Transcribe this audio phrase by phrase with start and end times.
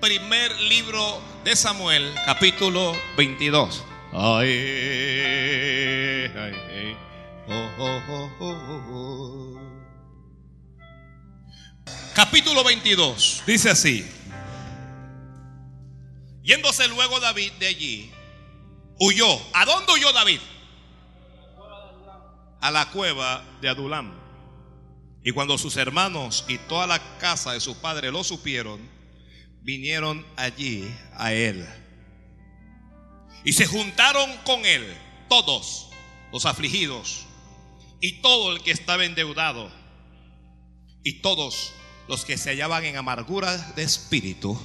[0.00, 3.84] Primer libro de Samuel, capítulo 22.
[4.14, 4.48] Ay,
[6.34, 6.96] ay, ay.
[7.46, 9.60] Oh, oh, oh, oh, oh.
[12.14, 13.42] Capítulo 22.
[13.46, 14.10] Dice así.
[16.42, 18.10] Yéndose luego David de allí,
[18.98, 19.38] huyó.
[19.52, 20.40] ¿A dónde huyó David?
[22.62, 24.14] A la cueva de Adulam.
[25.22, 28.99] Y cuando sus hermanos y toda la casa de su padre lo supieron,
[29.62, 31.66] vinieron allí a él.
[33.44, 34.86] Y se juntaron con él
[35.28, 35.90] todos
[36.32, 37.26] los afligidos
[38.00, 39.70] y todo el que estaba endeudado
[41.02, 41.72] y todos
[42.08, 44.58] los que se hallaban en amargura de espíritu.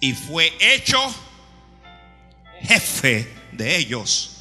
[0.00, 0.98] Y fue hecho
[2.60, 4.32] jefe de ellos.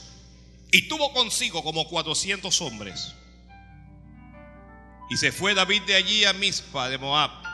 [0.72, 3.16] Y tuvo consigo como 400 hombres.
[5.10, 7.45] Y se fue David de allí a Mizpa de Moab.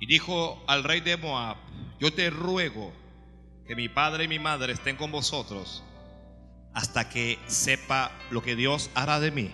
[0.00, 1.58] Y dijo al rey de Moab,
[2.00, 2.92] yo te ruego
[3.66, 5.84] que mi padre y mi madre estén con vosotros
[6.72, 9.50] hasta que sepa lo que Dios hará de mí.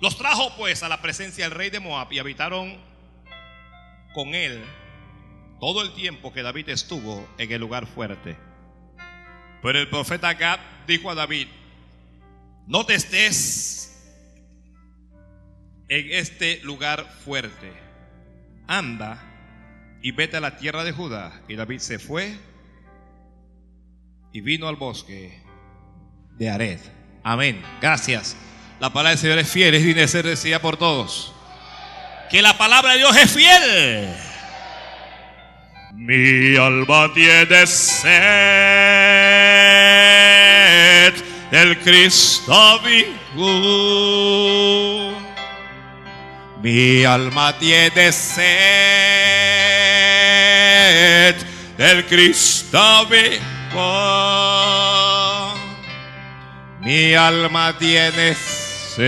[0.00, 2.76] Los trajo pues a la presencia del rey de Moab y habitaron
[4.14, 4.62] con él
[5.60, 8.36] todo el tiempo que David estuvo en el lugar fuerte.
[9.62, 11.46] Pero el profeta Gad dijo a David,
[12.66, 13.88] no te estés
[15.88, 17.81] en este lugar fuerte.
[18.66, 19.18] Anda
[20.02, 21.32] y vete a la tierra de Judá.
[21.48, 22.36] Y David se fue
[24.32, 25.42] y vino al bosque
[26.36, 26.80] de Ared.
[27.22, 27.62] Amén.
[27.80, 28.36] Gracias.
[28.80, 31.32] La palabra del Señor es fiel, es digna de ser decida por todos.
[32.30, 34.12] Que la palabra de Dios es fiel.
[35.94, 38.12] Mi alma tiene sed
[41.50, 43.52] del Cristo vivo.
[46.62, 48.44] Mi alma tiene sed
[51.76, 53.82] del Cristo vivo.
[56.82, 59.02] Mi alma tiene sed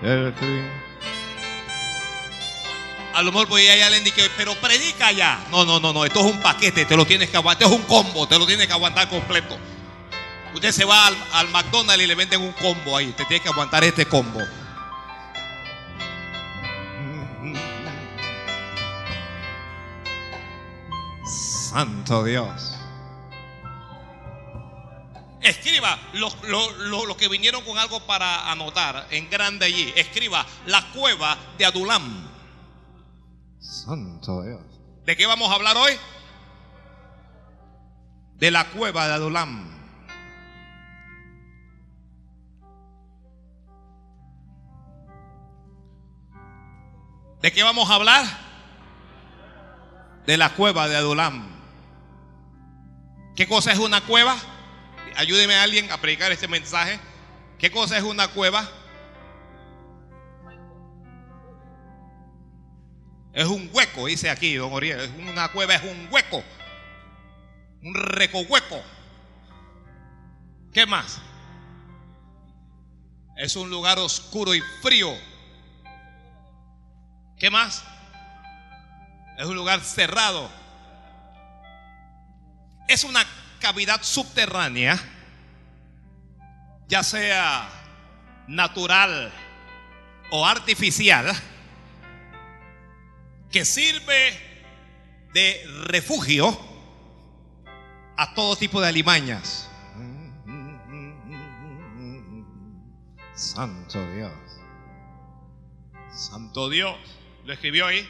[0.00, 0.72] del Cristo.
[3.12, 5.44] A lo mejor voy a ir a alguien que, pero predica ya.
[5.50, 6.06] No, no, no, no.
[6.06, 7.64] Esto es un paquete, te lo tienes que aguantar.
[7.64, 9.58] Esto es un combo, te lo tienes que aguantar completo.
[10.54, 13.12] Usted se va al, al McDonald's y le venden un combo ahí.
[13.12, 14.40] Te tiene que aguantar este combo.
[21.74, 22.70] Santo Dios.
[25.40, 29.92] Escriba los lo, lo, que vinieron con algo para anotar en grande allí.
[29.96, 32.30] Escriba la cueva de Adulam.
[33.58, 34.62] Santo Dios.
[35.04, 35.98] ¿De qué vamos a hablar hoy?
[38.36, 39.73] De la cueva de Adulam.
[47.44, 48.24] ¿De qué vamos a hablar?
[50.24, 51.46] De la cueva de Adulam.
[53.36, 54.34] ¿Qué cosa es una cueva?
[55.14, 56.98] Ayúdeme a alguien a predicar este mensaje.
[57.58, 58.66] ¿Qué cosa es una cueva?
[63.34, 65.12] Es un hueco, dice aquí don Oriel.
[65.18, 66.42] Una cueva es un hueco.
[67.82, 68.82] Un recohueco.
[70.72, 71.20] ¿Qué más?
[73.36, 75.14] Es un lugar oscuro y frío.
[77.38, 77.84] ¿Qué más?
[79.38, 80.50] Es un lugar cerrado.
[82.88, 83.24] Es una
[83.60, 84.98] cavidad subterránea,
[86.86, 87.68] ya sea
[88.46, 89.32] natural
[90.30, 91.32] o artificial,
[93.50, 94.38] que sirve
[95.32, 96.56] de refugio
[98.16, 99.68] a todo tipo de alimañas.
[103.34, 104.32] Santo Dios.
[106.12, 107.23] Santo Dios.
[107.44, 108.08] ¿Lo escribió ahí?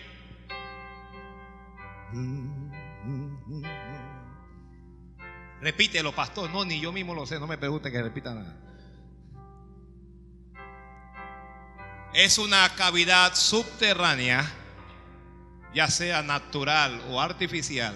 [5.61, 6.51] Repítelo, pastor.
[6.51, 7.41] No, ni yo mismo lo sé.
[7.41, 8.57] No me pregunte que repita nada.
[12.13, 14.49] Es una cavidad subterránea,
[15.75, 17.93] ya sea natural o artificial,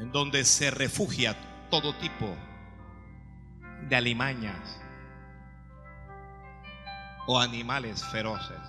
[0.00, 1.36] en donde se refugia
[1.70, 2.36] todo tipo
[3.88, 4.83] de alimañas
[7.26, 8.60] o animales feroces.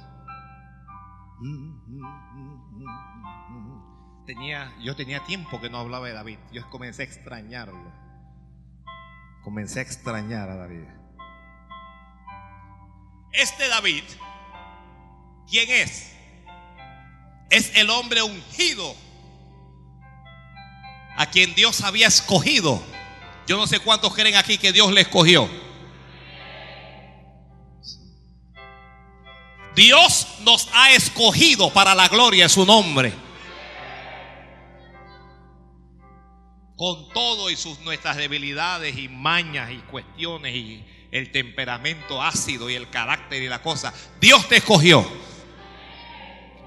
[4.25, 6.39] Tenía, yo tenía tiempo que no hablaba de David.
[6.51, 7.93] Yo comencé a extrañarlo.
[9.43, 10.85] Comencé a extrañar a David.
[13.31, 14.03] Este David,
[15.47, 16.15] ¿quién es?
[17.49, 18.95] Es el hombre ungido
[21.17, 22.81] a quien Dios había escogido.
[23.45, 25.47] Yo no sé cuántos creen aquí que Dios le escogió.
[29.75, 33.13] Dios nos ha escogido para la gloria de su nombre.
[36.77, 42.75] Con todo y sus nuestras debilidades y mañas y cuestiones y el temperamento ácido y
[42.75, 45.05] el carácter y la cosa, Dios te escogió.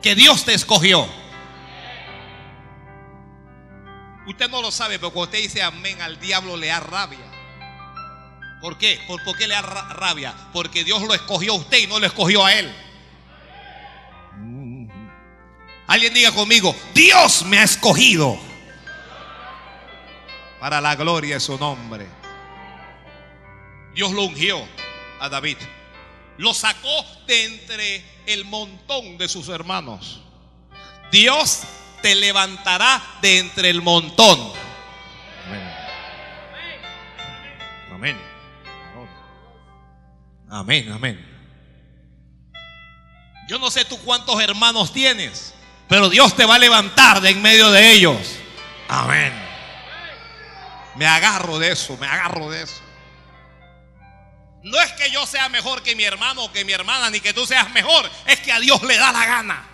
[0.02, 1.06] Que Dios te escogió.
[4.26, 7.18] Usted no lo sabe, pero cuando usted dice amén al diablo le da rabia.
[8.60, 9.00] ¿Por qué?
[9.06, 10.34] ¿Por, qué le da rabia?
[10.52, 12.87] Porque Dios lo escogió a usted y no lo escogió a él.
[15.88, 18.38] Alguien diga conmigo, Dios me ha escogido
[20.60, 22.06] para la gloria de su nombre.
[23.94, 24.62] Dios lo ungió
[25.18, 25.56] a David.
[26.36, 30.20] Lo sacó de entre el montón de sus hermanos.
[31.10, 31.62] Dios
[32.02, 34.38] te levantará de entre el montón.
[35.46, 35.72] Amén.
[37.94, 38.16] Amén.
[40.50, 41.38] Amén, amén.
[43.48, 45.54] Yo no sé tú cuántos hermanos tienes,
[45.88, 48.36] pero Dios te va a levantar de en medio de ellos.
[48.88, 49.32] Amén.
[50.96, 52.80] Me agarro de eso, me agarro de eso.
[54.62, 57.32] No es que yo sea mejor que mi hermano o que mi hermana, ni que
[57.32, 59.64] tú seas mejor, es que a Dios le da la gana.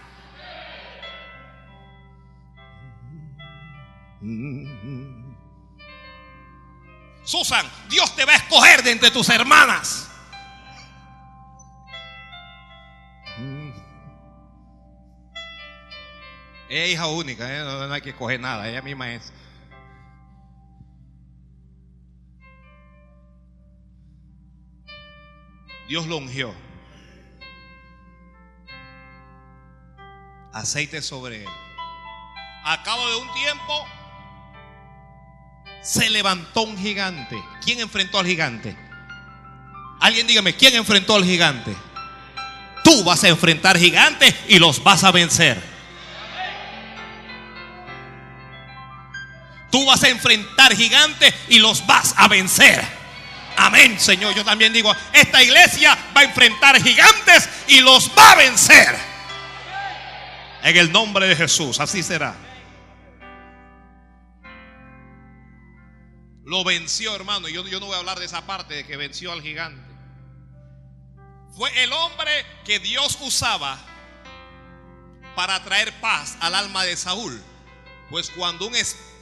[7.25, 10.04] Susan, Dios te va a escoger de entre tus hermanas.
[16.69, 17.61] Es hija única, ¿eh?
[17.65, 19.33] no, hay que escoger nada, ella misma es.
[25.89, 26.55] Dios lo ungió.
[30.53, 31.49] Aceite sobre él.
[32.65, 33.87] A cabo de un tiempo
[35.83, 37.43] se levantó un gigante.
[37.63, 38.75] ¿Quién enfrentó al gigante?
[40.01, 41.77] Alguien dígame, ¿quién enfrentó al gigante?
[42.83, 45.74] Tú vas a enfrentar gigantes y los vas a vencer.
[49.75, 52.81] Tú vas a enfrentar gigantes y los vas a vencer.
[53.57, 54.33] Amén, Señor.
[54.33, 58.97] Yo también digo, esta iglesia va a enfrentar gigantes y los va a vencer.
[60.63, 62.37] En el nombre de Jesús, así será.
[66.45, 67.49] Lo venció, hermano.
[67.49, 69.83] Yo, yo no voy a hablar de esa parte de que venció al gigante.
[71.57, 72.31] Fue el hombre
[72.65, 73.77] que Dios usaba
[75.35, 77.43] para traer paz al alma de Saúl.
[78.09, 79.14] Pues cuando un espíritu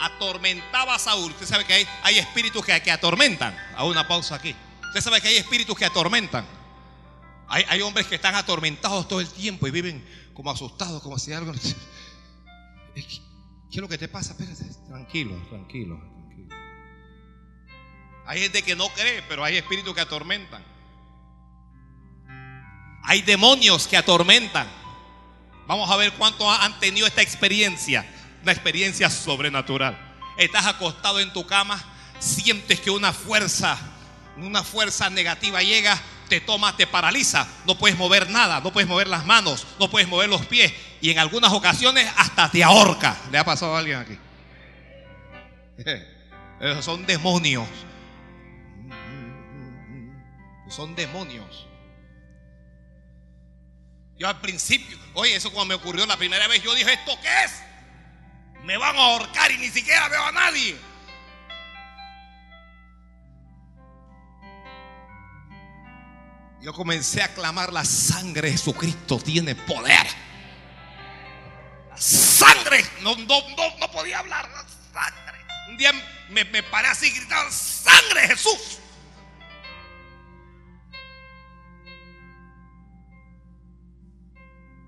[0.00, 3.56] atormentaba a Saúl, usted sabe que hay, hay espíritus que, que atormentan.
[3.76, 4.54] A una pausa aquí.
[4.88, 6.46] Usted sabe que hay espíritus que atormentan.
[7.48, 10.04] Hay, hay, hombres que están atormentados todo el tiempo y viven
[10.34, 11.52] como asustados, como si algo.
[12.94, 14.32] ¿Qué es lo que te pasa?
[14.32, 16.48] Espérate, tranquilo, tranquilo, tranquilo.
[18.26, 20.64] Hay gente que no cree, pero hay espíritus que atormentan.
[23.04, 24.68] Hay demonios que atormentan.
[25.66, 28.06] Vamos a ver cuántos han tenido esta experiencia,
[28.42, 29.96] una experiencia sobrenatural.
[30.36, 31.82] Estás acostado en tu cama,
[32.18, 33.78] sientes que una fuerza,
[34.36, 37.46] una fuerza negativa llega, te toma, te paraliza.
[37.66, 40.72] No puedes mover nada, no puedes mover las manos, no puedes mover los pies.
[41.00, 43.16] Y en algunas ocasiones hasta te ahorca.
[43.30, 44.18] ¿Le ha pasado a alguien aquí?
[46.82, 47.68] Son demonios.
[50.68, 51.66] Son demonios.
[54.18, 57.44] Yo al principio, oye, eso cuando me ocurrió la primera vez, yo dije, ¿esto qué
[57.44, 57.62] es?
[58.64, 60.78] Me van a ahorcar y ni siquiera veo a nadie.
[66.60, 70.06] Yo comencé a clamar, la sangre de Jesucristo tiene poder.
[71.90, 73.40] La sangre, no, no,
[73.80, 75.44] no, podía hablar, la sangre.
[75.68, 75.90] Un día
[76.30, 78.78] me, me paré así gritando, sangre de Jesús.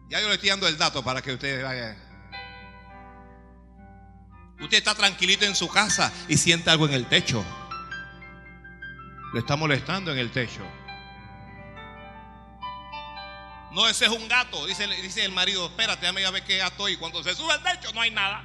[0.08, 2.03] Ya yo le estoy dando el dato para que usted vaya.
[4.64, 7.44] Usted está tranquilito en su casa y siente algo en el techo.
[9.34, 10.62] Le está molestando en el techo.
[13.72, 15.66] No, ese es un gato, dice, dice el marido.
[15.66, 16.88] Espérate, déjame a ver qué gato.
[16.88, 18.42] Y cuando se sube al techo no hay nada.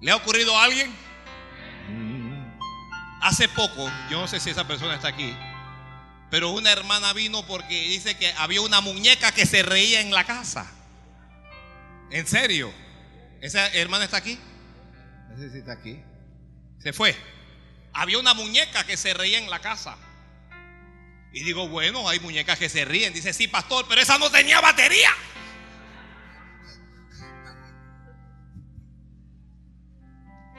[0.00, 0.94] ¿Le ha ocurrido a alguien?
[3.22, 5.36] Hace poco, yo no sé si esa persona está aquí,
[6.30, 10.24] pero una hermana vino porque dice que había una muñeca que se reía en la
[10.24, 10.70] casa.
[12.10, 12.72] ¿En serio?
[13.40, 14.38] ¿Esa hermana está aquí?
[15.38, 16.02] Sé si está aquí.
[16.82, 17.16] Se fue.
[17.92, 19.96] Había una muñeca que se reía en la casa.
[21.32, 23.12] Y digo, bueno, hay muñecas que se ríen.
[23.14, 25.10] Dice, sí, pastor, pero esa no tenía batería.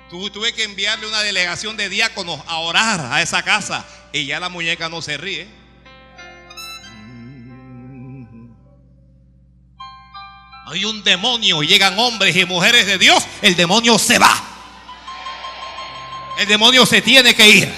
[0.09, 3.85] Tuve que enviarle una delegación de diáconos a orar a esa casa.
[4.11, 5.60] Y ya la muñeca no se ríe.
[10.71, 14.41] Hay un demonio llegan hombres y mujeres de Dios, el demonio se va.
[16.37, 17.73] El demonio se tiene que ir.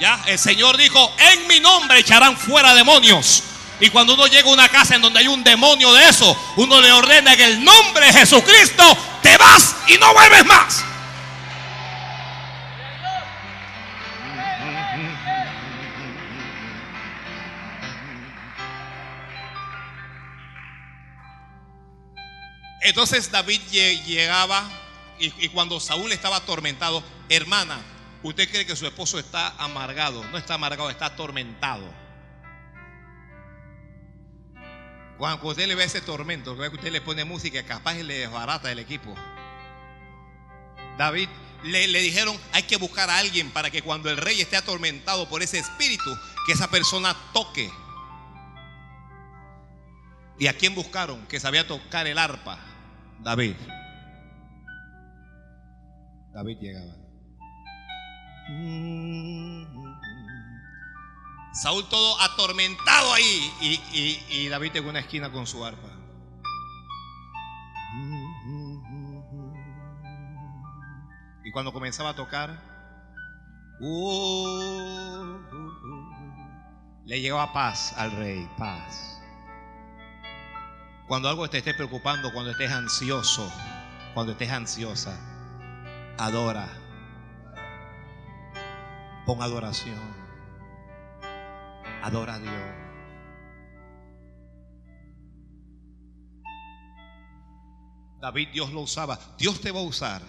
[0.00, 3.42] Ya, el Señor dijo, en mi nombre echarán fuera demonios.
[3.80, 6.80] Y cuando uno llega a una casa en donde hay un demonio de eso, uno
[6.80, 8.84] le ordena en el nombre de Jesucristo,
[9.22, 10.84] te vas y no vuelves más.
[22.80, 24.68] Entonces David llegaba
[25.18, 27.80] y, cuando Saúl estaba atormentado, hermana,
[28.22, 30.24] ¿usted cree que su esposo está amargado?
[30.30, 31.84] No está amargado, está atormentado.
[35.18, 38.78] Cuando usted le ve ese tormento, que usted le pone música, capaz le desbarata el
[38.78, 39.16] equipo.
[40.96, 41.28] David
[41.64, 45.28] le, le, dijeron, hay que buscar a alguien para que cuando el rey esté atormentado
[45.28, 46.16] por ese espíritu,
[46.46, 47.68] que esa persona toque.
[50.38, 51.26] ¿Y a quién buscaron?
[51.26, 52.67] Que sabía tocar el arpa.
[53.20, 53.56] David.
[56.32, 56.94] David llegaba.
[61.52, 65.98] Saúl todo atormentado ahí y, y David en una esquina con su arpa.
[71.44, 72.50] Y cuando comenzaba a tocar,
[73.80, 75.38] uh,
[77.06, 79.17] le llegaba paz al rey, paz.
[81.08, 83.50] Cuando algo te esté preocupando, cuando estés ansioso,
[84.12, 85.18] cuando estés ansiosa,
[86.18, 86.68] adora.
[89.24, 89.98] Pon adoración.
[92.02, 92.52] Adora a Dios.
[98.20, 99.18] David Dios lo usaba.
[99.38, 100.20] Dios te va a usar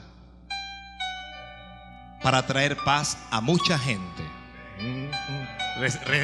[2.24, 4.24] para traer paz a mucha gente.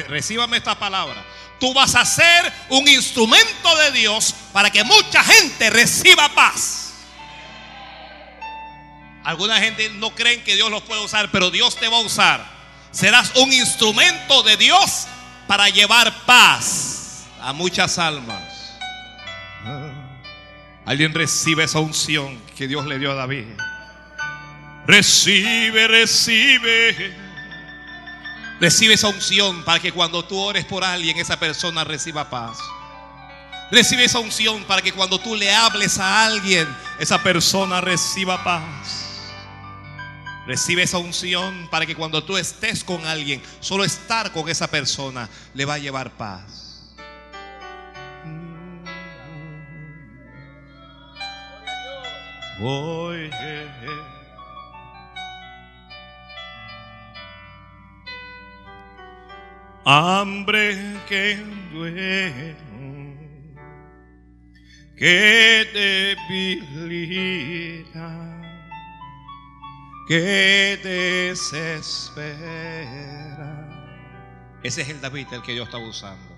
[0.08, 1.24] Recíbame esta palabra.
[1.58, 6.94] Tú vas a ser un instrumento de Dios para que mucha gente reciba paz.
[9.24, 12.46] Alguna gente no creen que Dios los puede usar, pero Dios te va a usar.
[12.92, 15.06] Serás un instrumento de Dios
[15.46, 18.42] para llevar paz a muchas almas.
[20.84, 23.46] Alguien recibe esa unción que Dios le dio a David.
[24.86, 27.25] Recibe, recibe.
[28.58, 32.58] Recibe esa unción para que cuando tú ores por alguien, esa persona reciba paz.
[33.70, 36.66] Recibe esa unción para que cuando tú le hables a alguien,
[36.98, 39.22] esa persona reciba paz.
[40.46, 45.28] Recibe esa unción para que cuando tú estés con alguien, solo estar con esa persona
[45.52, 46.66] le va a llevar paz.
[59.88, 61.36] Hambre que
[61.72, 62.56] duele,
[64.98, 68.10] que debilita,
[70.08, 72.26] que desespera.
[74.64, 76.34] Ese es el David el que Dios estaba usando.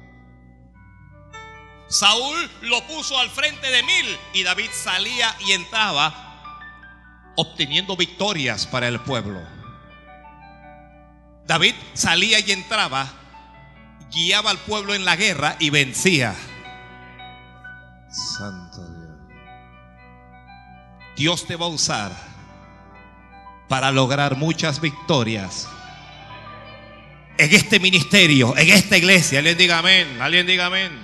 [1.88, 8.88] Saúl lo puso al frente de mil y David salía y entraba obteniendo victorias para
[8.88, 9.40] el pueblo.
[11.46, 13.10] David salía y entraba
[14.10, 16.34] guiaba al pueblo en la guerra y vencía.
[18.10, 19.08] Santo Dios.
[21.16, 22.12] Dios te va a usar
[23.68, 25.68] para lograr muchas victorias
[27.36, 29.38] en este ministerio, en esta iglesia.
[29.38, 31.02] Alguien diga amén, alguien diga amén.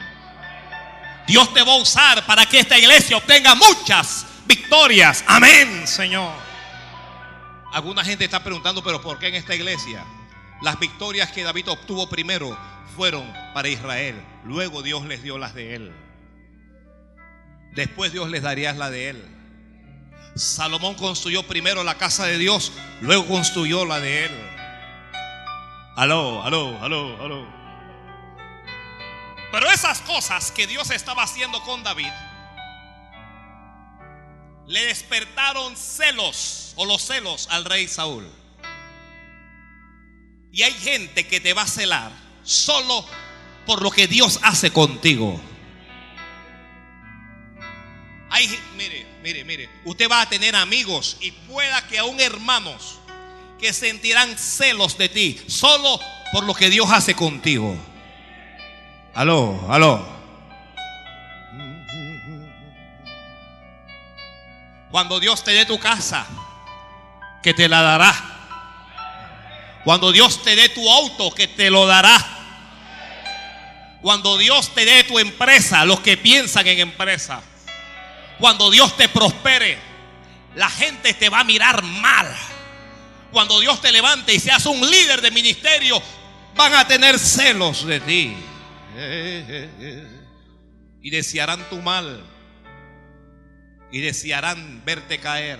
[1.27, 5.25] Dios te va a usar para que esta iglesia obtenga muchas victorias.
[5.27, 6.33] Amén, Señor.
[7.73, 10.05] Alguna gente está preguntando, pero ¿por qué en esta iglesia?
[10.63, 12.57] Las victorias que David obtuvo primero
[12.95, 14.15] fueron para Israel.
[14.45, 15.93] Luego Dios les dio las de él.
[17.75, 19.35] Después Dios les daría la de él.
[20.37, 24.33] Salomón construyó primero la casa de Dios, luego construyó la de él.
[25.97, 27.47] Aló, aló, aló, aló.
[29.53, 32.11] Pero esas cosas que Dios estaba haciendo con David
[34.67, 38.29] le despertaron celos o los celos al rey Saúl.
[40.51, 43.05] Y hay gente que te va a celar solo
[43.67, 45.41] por lo que Dios hace contigo.
[48.31, 52.99] Hay, mire, mire, mire, usted va a tener amigos y pueda que aún hermanos
[53.59, 55.99] que sentirán celos de ti solo
[56.33, 57.77] por lo que Dios hace contigo.
[59.15, 60.15] Aló, aló.
[64.91, 66.27] Cuando Dios te dé tu casa,
[67.43, 68.35] que te la dará
[69.85, 72.17] cuando Dios te dé tu auto, que te lo dará.
[74.05, 77.41] Cuando Dios te dé tu empresa, los que piensan en empresa,
[78.39, 79.79] cuando Dios te prospere,
[80.57, 82.31] la gente te va a mirar mal.
[83.33, 86.03] Cuando Dios te levante y seas un líder de ministerio,
[86.55, 88.37] van a tener celos de ti.
[91.01, 92.23] Y desearán tu mal.
[93.91, 95.59] Y desearán verte caer.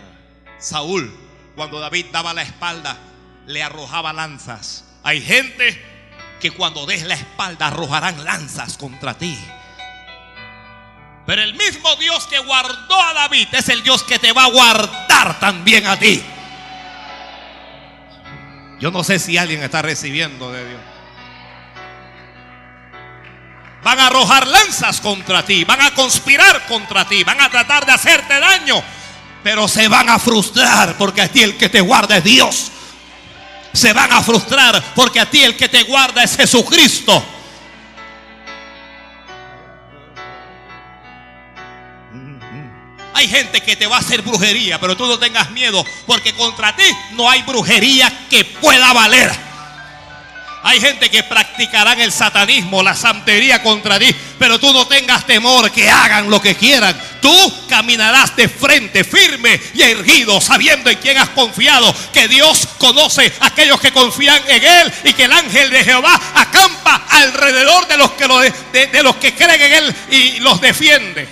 [0.59, 1.11] Saúl,
[1.57, 2.99] cuando David daba la espalda,
[3.47, 4.85] le arrojaba lanzas.
[5.03, 5.94] Hay gente
[6.45, 9.35] que cuando des la espalda arrojarán lanzas contra ti.
[11.25, 14.51] Pero el mismo Dios que guardó a David es el Dios que te va a
[14.51, 16.23] guardar también a ti.
[18.79, 20.81] Yo no sé si alguien está recibiendo de Dios.
[23.83, 27.93] Van a arrojar lanzas contra ti, van a conspirar contra ti, van a tratar de
[27.93, 28.83] hacerte daño,
[29.43, 32.71] pero se van a frustrar porque a ti el que te guarda es Dios
[33.75, 37.23] se van a frustrar porque a ti el que te guarda es Jesucristo.
[43.13, 46.75] Hay gente que te va a hacer brujería, pero tú no tengas miedo, porque contra
[46.75, 49.31] ti no hay brujería que pueda valer.
[50.67, 55.71] Hay gente que practicarán el satanismo, la santería contra ti, pero tú no tengas temor
[55.71, 56.99] que hagan lo que quieran.
[57.21, 63.31] Tú caminarás de frente, firme y erguido, sabiendo en quién has confiado, que Dios conoce
[63.41, 67.99] a aquellos que confían en Él y que el ángel de Jehová acampa alrededor de
[67.99, 68.27] los que,
[68.73, 71.29] de, de los que creen en Él y los defiende.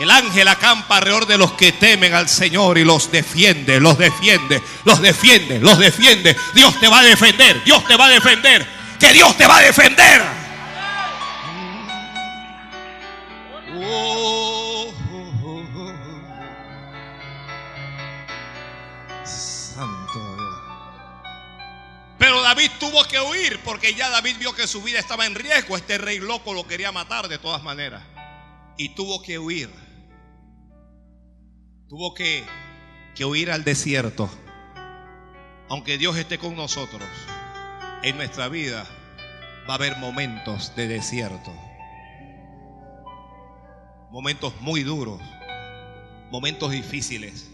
[0.00, 4.60] El ángel acampa alrededor de los que temen al Señor y los defiende, los defiende,
[4.84, 6.36] los defiende, los defiende.
[6.52, 8.66] Dios te va a defender, Dios te va a defender,
[8.98, 10.22] que Dios te va a defender.
[19.24, 20.36] Santo
[22.18, 25.76] Pero David tuvo que huir porque ya David vio que su vida estaba en riesgo.
[25.76, 28.02] Este rey loco lo quería matar de todas maneras.
[28.76, 29.83] Y tuvo que huir.
[31.96, 32.44] Tuvo que,
[33.14, 34.28] que huir al desierto.
[35.68, 37.08] Aunque Dios esté con nosotros,
[38.02, 38.84] en nuestra vida
[39.68, 41.52] va a haber momentos de desierto.
[44.10, 45.20] Momentos muy duros.
[46.32, 47.48] Momentos difíciles.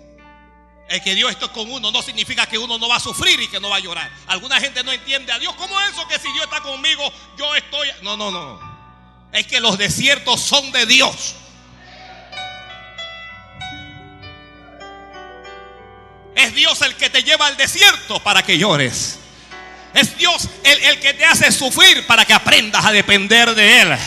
[0.88, 3.48] El que Dios esté con uno no significa que uno no va a sufrir y
[3.48, 4.10] que no va a llorar.
[4.26, 5.54] Alguna gente no entiende a Dios.
[5.56, 7.02] ¿Cómo eso que si Dios está conmigo,
[7.36, 7.88] yo estoy...
[8.00, 8.58] No, no, no.
[9.32, 11.36] Es que los desiertos son de Dios.
[16.40, 19.18] Es Dios el que te lleva al desierto para que llores.
[19.92, 23.98] Es Dios el, que te hace sufrir para que aprendas a depender de Él.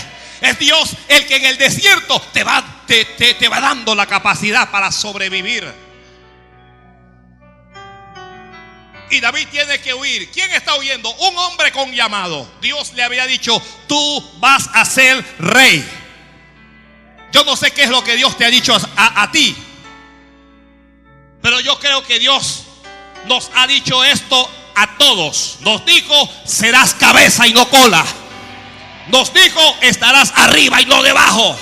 [0.42, 4.72] Es Dios el que en el desierto te va, te, te va dando la capacidad
[4.72, 5.72] para sobrevivir.
[9.12, 10.32] Y David tiene que huir.
[10.32, 11.14] ¿Quién está huyendo?
[11.14, 12.52] Un hombre con llamado.
[12.62, 15.88] Dios le había dicho, tú vas a ser rey.
[17.32, 19.56] Yo no sé qué es lo que Dios te ha dicho a, a ti.
[21.44, 22.64] Pero yo creo que Dios
[23.26, 25.58] nos ha dicho esto a todos.
[25.60, 28.04] Nos dijo, serás cabeza y no cola.
[29.10, 31.58] Nos dijo, estarás arriba y no debajo.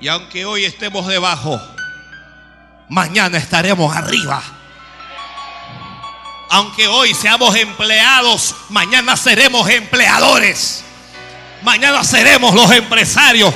[0.00, 1.60] Y aunque hoy estemos debajo,
[2.88, 4.40] mañana estaremos arriba.
[6.50, 10.84] Aunque hoy seamos empleados, mañana seremos empleadores.
[11.62, 13.52] Mañana seremos los empresarios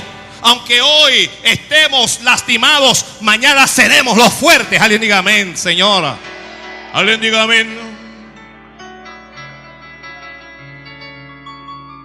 [0.47, 4.81] aunque hoy estemos lastimados, mañana seremos los fuertes.
[4.81, 6.17] Alguien diga amén, señora.
[6.93, 7.77] Alguien diga amén.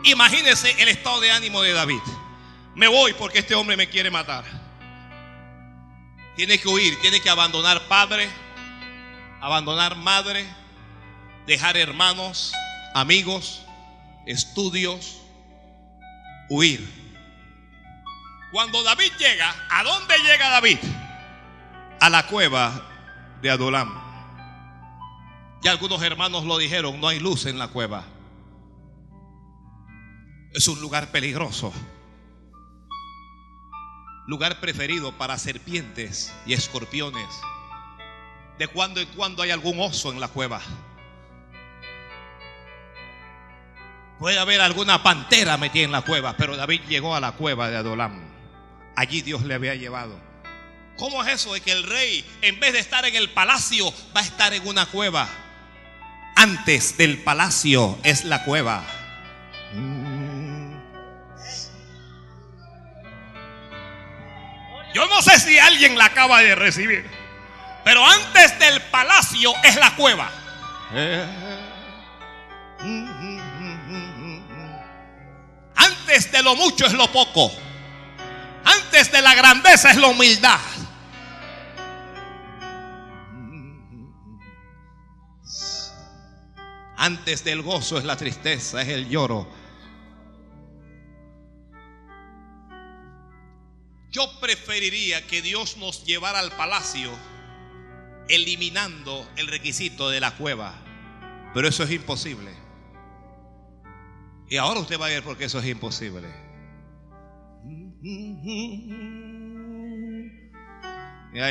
[0.06, 2.02] Imagínese el estado de ánimo de David.
[2.74, 4.44] Me voy porque este hombre me quiere matar.
[6.36, 8.28] Tiene que huir, tiene que abandonar padre,
[9.40, 10.48] abandonar madre,
[11.46, 12.54] dejar hermanos,
[12.96, 13.62] amigos,
[14.26, 15.18] estudios,
[16.50, 17.01] huir.
[18.52, 20.78] Cuando David llega, ¿a dónde llega David?
[22.02, 22.82] A la cueva
[23.42, 23.90] de Adulam.
[25.62, 28.04] Ya algunos hermanos lo dijeron, no hay luz en la cueva.
[30.54, 31.72] Es un lugar peligroso.
[34.28, 37.30] Lugar preferido para serpientes y escorpiones.
[38.58, 40.60] De cuando en cuando hay algún oso en la cueva.
[44.20, 47.78] Puede haber alguna pantera metida en la cueva, pero David llegó a la cueva de
[47.78, 48.31] Adulam.
[48.96, 50.20] Allí Dios le había llevado.
[50.98, 54.22] ¿Cómo es eso de que el rey, en vez de estar en el palacio, va
[54.22, 55.28] a estar en una cueva?
[56.36, 58.84] Antes del palacio es la cueva.
[64.94, 67.10] Yo no sé si alguien la acaba de recibir,
[67.84, 70.30] pero antes del palacio es la cueva.
[75.76, 77.52] Antes de lo mucho es lo poco.
[79.02, 80.60] Antes de la grandeza es la humildad.
[86.98, 89.52] Antes del gozo es la tristeza, es el lloro.
[94.12, 97.10] Yo preferiría que Dios nos llevara al palacio
[98.30, 100.76] eliminando el requisito de la cueva.
[101.56, 102.52] Pero eso es imposible.
[104.48, 106.51] Y ahora usted va a ver por qué eso es imposible.
[108.02, 108.32] Mira,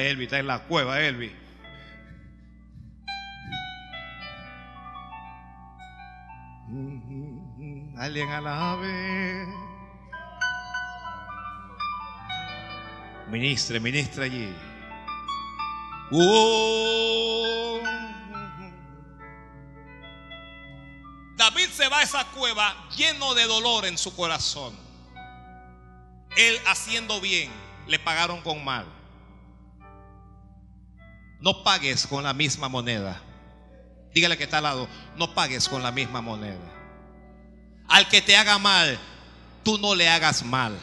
[0.00, 1.32] Elvi, está en la cueva, Elvi.
[7.96, 9.46] Alguien alabe.
[13.28, 14.52] Ministre, ministra allí.
[16.10, 17.78] Oh.
[21.36, 24.89] David se va a esa cueva lleno de dolor en su corazón.
[26.36, 27.50] Él haciendo bien,
[27.86, 28.86] le pagaron con mal.
[31.40, 33.20] No pagues con la misma moneda.
[34.12, 36.58] Dígale que está al lado, no pagues con la misma moneda.
[37.88, 38.98] Al que te haga mal,
[39.64, 40.78] tú no le hagas mal.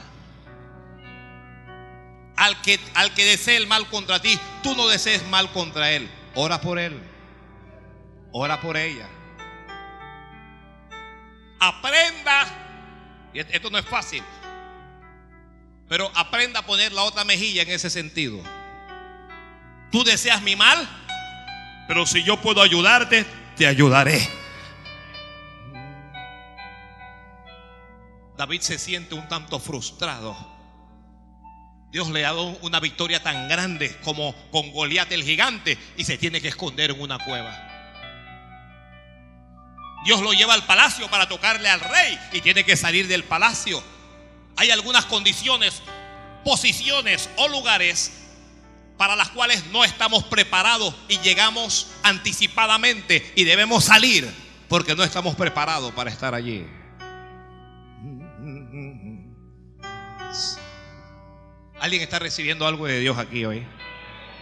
[2.36, 6.10] Al que, al que desee el mal contra ti, tú no desees mal contra él.
[6.36, 7.00] Ora por él.
[8.32, 9.08] Ora por ella.
[11.60, 12.46] Aprenda,
[13.34, 14.24] esto no es fácil,
[15.88, 18.42] pero aprenda a poner la otra mejilla en ese sentido.
[19.92, 20.88] Tú deseas mi mal,
[21.88, 24.28] pero si yo puedo ayudarte, te ayudaré.
[28.38, 30.36] David se siente un tanto frustrado.
[31.92, 36.18] Dios le ha dado una victoria tan grande como con Goliat el gigante y se
[36.18, 37.64] tiene que esconder en una cueva.
[40.06, 43.82] Dios lo lleva al palacio para tocarle al rey y tiene que salir del palacio.
[44.58, 45.82] Hay algunas condiciones,
[46.44, 48.12] posiciones o lugares
[48.98, 54.28] para las cuales no estamos preparados y llegamos anticipadamente y debemos salir
[54.68, 56.66] porque no estamos preparados para estar allí.
[61.80, 63.66] ¿Alguien está recibiendo algo de Dios aquí hoy?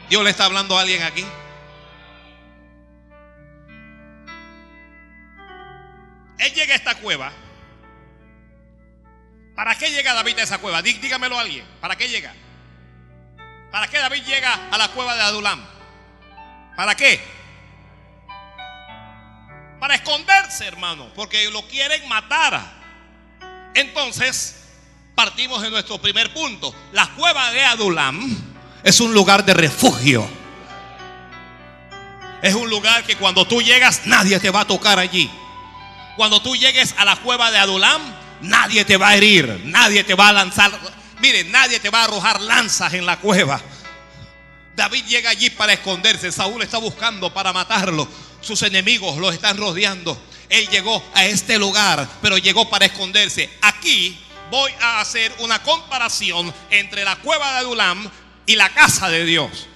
[0.09, 1.25] ¿Dios le está hablando a alguien aquí?
[6.39, 7.33] Él llega a esta cueva.
[9.55, 10.81] ¿Para qué llega David a esa cueva?
[10.81, 11.65] dígamelo a alguien.
[11.79, 12.33] ¿Para qué llega?
[13.71, 15.65] ¿Para qué David llega a la cueva de Adulam?
[16.75, 17.21] ¿Para qué?
[19.79, 22.61] Para esconderse, hermano, porque lo quieren matar.
[23.73, 24.63] Entonces,
[25.15, 26.73] partimos de nuestro primer punto.
[26.91, 30.27] La cueva de Adulam es un lugar de refugio.
[32.41, 35.29] Es un lugar que cuando tú llegas nadie te va a tocar allí.
[36.17, 38.01] Cuando tú llegues a la cueva de Adulam,
[38.41, 40.71] nadie te va a herir, nadie te va a lanzar
[41.19, 43.61] Mire, nadie te va a arrojar lanzas en la cueva.
[44.75, 46.31] David llega allí para esconderse.
[46.31, 48.07] Saúl está buscando para matarlo.
[48.41, 50.21] Sus enemigos lo están rodeando.
[50.49, 53.49] Él llegó a este lugar, pero llegó para esconderse.
[53.61, 54.19] Aquí
[54.51, 58.09] voy a hacer una comparación entre la cueva de Adulam
[58.45, 59.67] y la casa de Dios.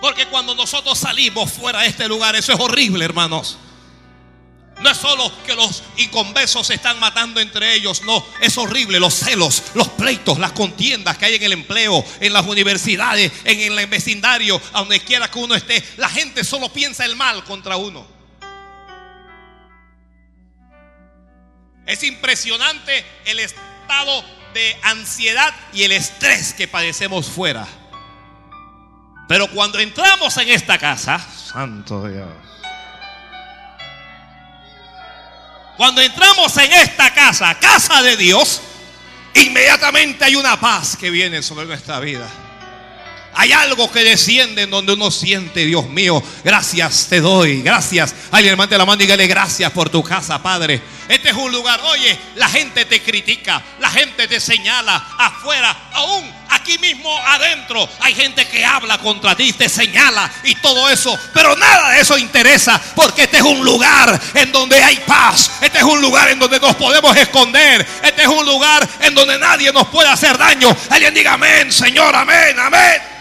[0.00, 3.58] Porque cuando nosotros salimos fuera de este lugar, eso es horrible, hermanos.
[4.80, 9.14] No es solo que los inconversos se están matando entre ellos, no, es horrible los
[9.14, 13.86] celos, los pleitos, las contiendas que hay en el empleo, en las universidades, en el
[13.86, 15.82] vecindario, a donde quiera que uno esté.
[15.96, 18.06] La gente solo piensa el mal contra uno.
[21.86, 27.66] Es impresionante el estado de ansiedad y el estrés que padecemos fuera.
[29.28, 32.45] Pero cuando entramos en esta casa, santo Dios.
[35.76, 38.60] Cuando entramos en esta casa, casa de Dios,
[39.34, 42.28] inmediatamente hay una paz que viene sobre nuestra vida.
[43.38, 48.14] Hay algo que desciende en donde uno siente, Dios mío, gracias te doy, gracias.
[48.30, 50.80] Alguien levante la mano y dígale gracias por tu casa, Padre.
[51.06, 56.35] Este es un lugar, oye, la gente te critica, la gente te señala afuera, aún
[56.50, 61.56] aquí mismo adentro hay gente que habla contra ti, te señala y todo eso, pero
[61.56, 65.84] nada de eso interesa porque este es un lugar en donde hay paz, este es
[65.84, 69.88] un lugar en donde nos podemos esconder, este es un lugar en donde nadie nos
[69.88, 70.74] puede hacer daño.
[70.90, 73.16] Alguien diga amén, Señor, amén, amén.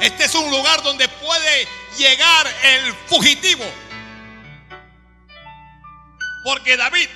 [0.00, 3.64] Este es un lugar donde puede llegar el fugitivo.
[6.46, 7.08] Porque David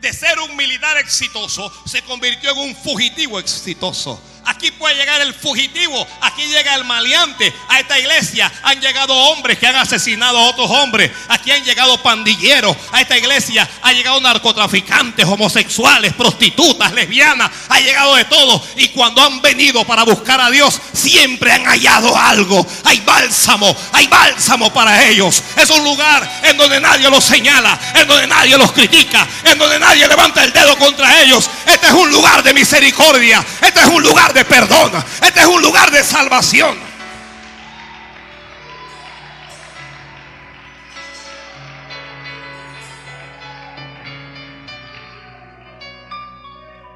[0.00, 4.20] de ser un militar exitoso, se convirtió en un fugitivo exitoso.
[4.46, 7.52] Aquí puede llegar el fugitivo, aquí llega el maleante.
[7.68, 11.10] A esta iglesia han llegado hombres que han asesinado a otros hombres.
[11.28, 12.76] Aquí han llegado pandilleros.
[12.92, 17.50] A esta iglesia han llegado narcotraficantes, homosexuales, prostitutas, lesbianas.
[17.68, 18.62] Ha llegado de todo.
[18.76, 22.66] Y cuando han venido para buscar a Dios, siempre han hallado algo.
[22.84, 25.42] Hay bálsamo, hay bálsamo para ellos.
[25.56, 29.78] Es un lugar en donde nadie los señala, en donde nadie los critica, en donde
[29.78, 31.48] nadie levanta el dedo contra ellos.
[31.66, 33.44] Este es un lugar de misericordia.
[33.62, 34.92] Este es un lugar de perdón.
[35.22, 36.76] Este es un lugar de salvación.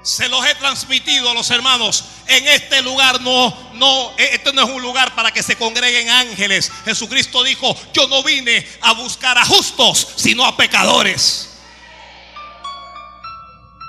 [0.03, 2.05] Se los he transmitido a los hermanos.
[2.27, 6.73] En este lugar no, no, este no es un lugar para que se congreguen ángeles.
[6.85, 11.51] Jesucristo dijo, yo no vine a buscar a justos, sino a pecadores.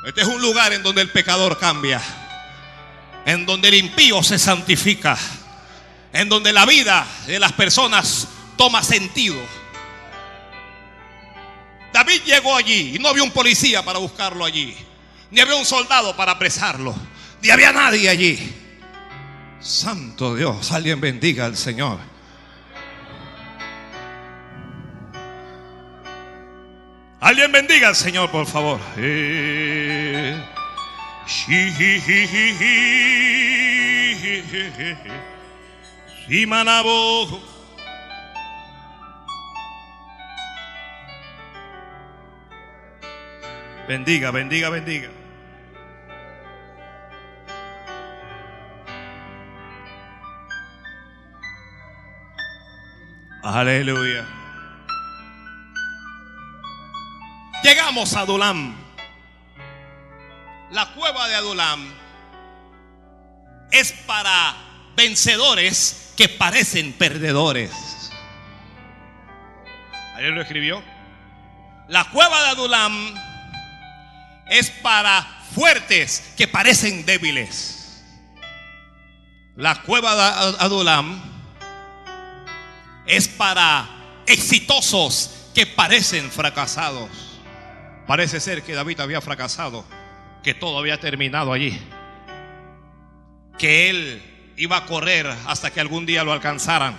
[0.05, 2.01] Este es un lugar en donde el pecador cambia
[3.25, 5.17] en donde el impío se santifica,
[6.13, 8.27] en donde la vida de las personas
[8.57, 9.37] toma sentido.
[11.93, 14.75] David llegó allí y no había un policía para buscarlo allí,
[15.31, 16.95] ni había un soldado para apresarlo,
[17.41, 18.55] ni había nadie allí.
[19.59, 21.99] Santo Dios, alguien bendiga al Señor.
[27.19, 28.79] Alguien bendiga al Señor, por favor.
[31.29, 31.45] Si
[36.47, 37.39] manabo.
[43.87, 45.09] Bendiga, bendiga, bendiga.
[53.43, 54.25] Aleluya.
[57.63, 58.78] Llegamos a Dulam.
[60.71, 61.91] La cueva de Adulam
[63.71, 64.55] es para
[64.95, 68.11] vencedores que parecen perdedores.
[70.13, 70.83] ¿Alguien lo escribió?
[71.87, 73.15] La cueva de Adulam
[74.47, 75.23] es para
[75.55, 78.03] fuertes que parecen débiles.
[79.55, 81.19] La cueva de Adulam
[83.07, 83.89] es para
[84.27, 87.09] exitosos que parecen fracasados.
[88.05, 89.83] Parece ser que David había fracasado
[90.43, 91.79] que todo había terminado allí.
[93.57, 96.97] Que él iba a correr hasta que algún día lo alcanzaran.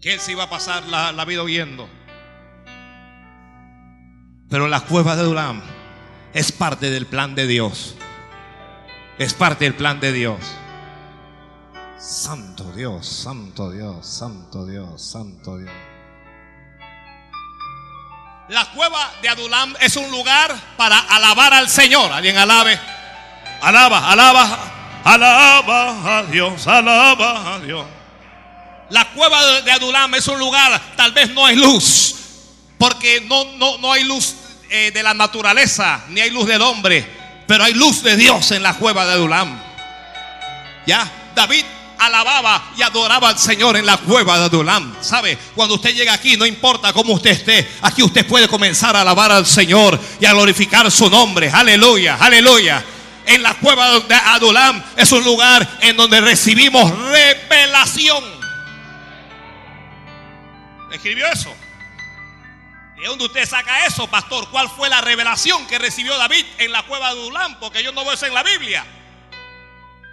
[0.00, 1.88] Que él se iba a pasar la, vida huyendo.
[4.48, 5.62] Pero la cueva de Dulam
[6.34, 7.96] es parte del plan de Dios.
[9.18, 10.38] Es parte del plan de Dios.
[11.98, 15.91] Santo Dios, santo Dios, santo Dios, santo Dios.
[18.48, 22.12] La cueva de Adulam es un lugar para alabar al Señor.
[22.12, 22.78] Alguien alabe.
[23.62, 24.58] Alaba, alaba,
[25.04, 27.86] alaba a Dios, alaba a Dios.
[28.90, 32.16] La cueva de Adulam es un lugar, tal vez no hay luz,
[32.76, 34.34] porque no, no, no hay luz
[34.68, 37.08] eh, de la naturaleza, ni hay luz del hombre,
[37.46, 39.62] pero hay luz de Dios en la cueva de Adulam.
[40.86, 41.64] Ya, David
[42.06, 44.94] alababa y adoraba al Señor en la cueva de Adulam.
[45.00, 45.38] ¿Sabe?
[45.54, 49.32] Cuando usted llega aquí, no importa cómo usted esté, aquí usted puede comenzar a alabar
[49.32, 51.50] al Señor y a glorificar su nombre.
[51.50, 52.84] Aleluya, aleluya.
[53.24, 58.24] En la cueva de Adulam es un lugar en donde recibimos revelación.
[60.92, 61.54] ¿Escribió eso?
[62.96, 64.48] ¿De dónde usted saca eso, pastor?
[64.50, 67.58] ¿Cuál fue la revelación que recibió David en la cueva de Adulam?
[67.58, 68.84] Porque yo no veo eso en la Biblia.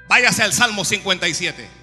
[0.08, 1.79] Váyase al Salmo 57.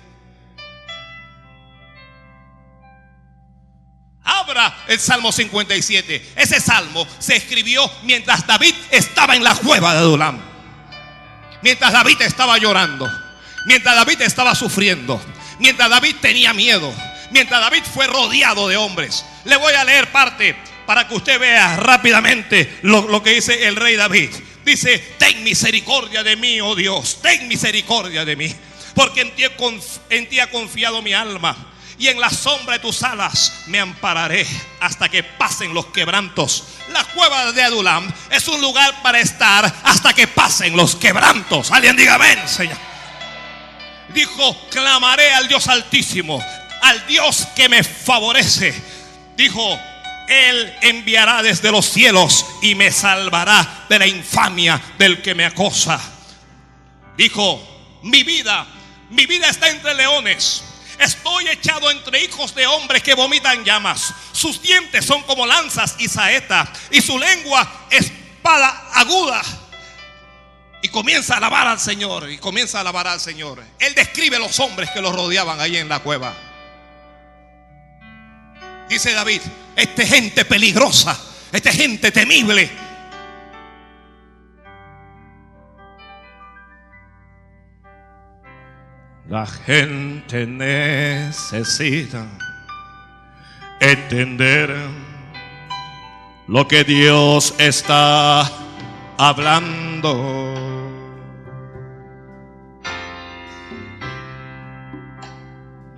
[4.26, 6.32] Abra el Salmo 57.
[6.34, 10.40] Ese salmo se escribió mientras David estaba en la cueva de Adulam.
[11.62, 13.08] Mientras David estaba llorando.
[13.66, 15.24] Mientras David estaba sufriendo.
[15.60, 16.92] Mientras David tenía miedo.
[17.30, 19.24] Mientras David fue rodeado de hombres.
[19.44, 23.94] Le voy a leer parte para que usted vea rápidamente lo, que dice el rey
[23.94, 24.30] David.
[24.64, 27.20] Dice, ten misericordia de mí, oh Dios.
[27.22, 28.52] Ten misericordia de mí.
[28.92, 33.80] Porque en ti ha confiado mi alma y en la sombra de tus alas me
[33.80, 34.46] ampararé
[34.80, 36.64] hasta que pasen los quebrantos.
[36.92, 41.70] La cueva de Adulam es un lugar para estar hasta que pasen los quebrantos.
[41.70, 42.76] Alguien diga, ven, Señor.
[44.12, 46.42] Dijo, clamaré al Dios altísimo,
[46.82, 48.74] al Dios que me favorece.
[49.36, 49.78] Dijo,
[50.28, 55.98] Él enviará desde los cielos y me salvará de la infamia del que me acosa.
[57.16, 58.66] Dijo, mi vida,
[59.10, 60.62] mi vida está entre leones
[60.98, 64.14] Estoy echado entre hijos de hombres que vomitan llamas.
[64.32, 66.68] Sus dientes son como lanzas y saetas.
[66.90, 69.42] Y su lengua espada aguda.
[70.82, 72.30] Y comienza a alabar al Señor.
[72.30, 73.62] Y comienza a alabar al Señor.
[73.78, 76.34] Él describe los hombres que lo rodeaban ahí en la cueva.
[78.88, 79.42] Dice David,
[79.74, 81.18] esta gente peligrosa,
[81.52, 82.85] esta gente temible.
[89.28, 92.28] La gente necesita
[93.80, 94.72] entender
[96.46, 98.48] lo que Dios está
[99.18, 100.54] hablando.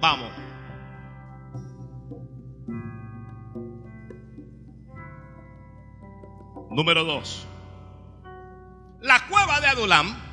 [0.00, 0.32] Vamos.
[6.70, 7.46] Número dos.
[9.02, 10.27] La cueva de Adulam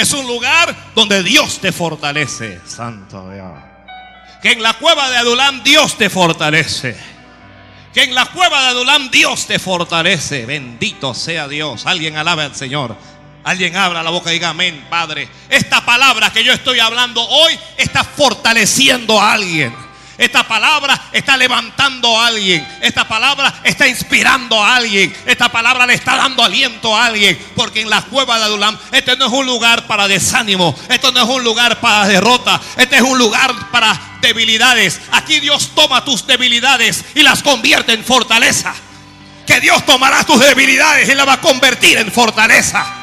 [0.00, 2.60] es un lugar donde Dios te fortalece.
[2.66, 3.52] Santo Dios.
[4.42, 6.96] Que en la cueva de Adulam Dios te fortalece.
[7.92, 10.46] Que en la cueva de Adulam Dios te fortalece.
[10.46, 11.86] Bendito sea Dios.
[11.86, 12.96] Alguien alabe al Señor.
[13.44, 15.28] Alguien abra la boca y diga amén, Padre.
[15.48, 19.89] Esta palabra que yo estoy hablando hoy está fortaleciendo a alguien.
[20.20, 22.68] Esta palabra está levantando a alguien.
[22.82, 25.16] Esta palabra está inspirando a alguien.
[25.24, 27.38] Esta palabra le está dando aliento a alguien.
[27.56, 30.78] Porque en la cueva de Adulam, este no es un lugar para desánimo.
[30.90, 32.60] Esto no es un lugar para derrota.
[32.76, 35.00] Este es un lugar para debilidades.
[35.12, 38.74] Aquí Dios toma tus debilidades y las convierte en fortaleza.
[39.46, 42.99] Que Dios tomará tus debilidades y las va a convertir en fortaleza.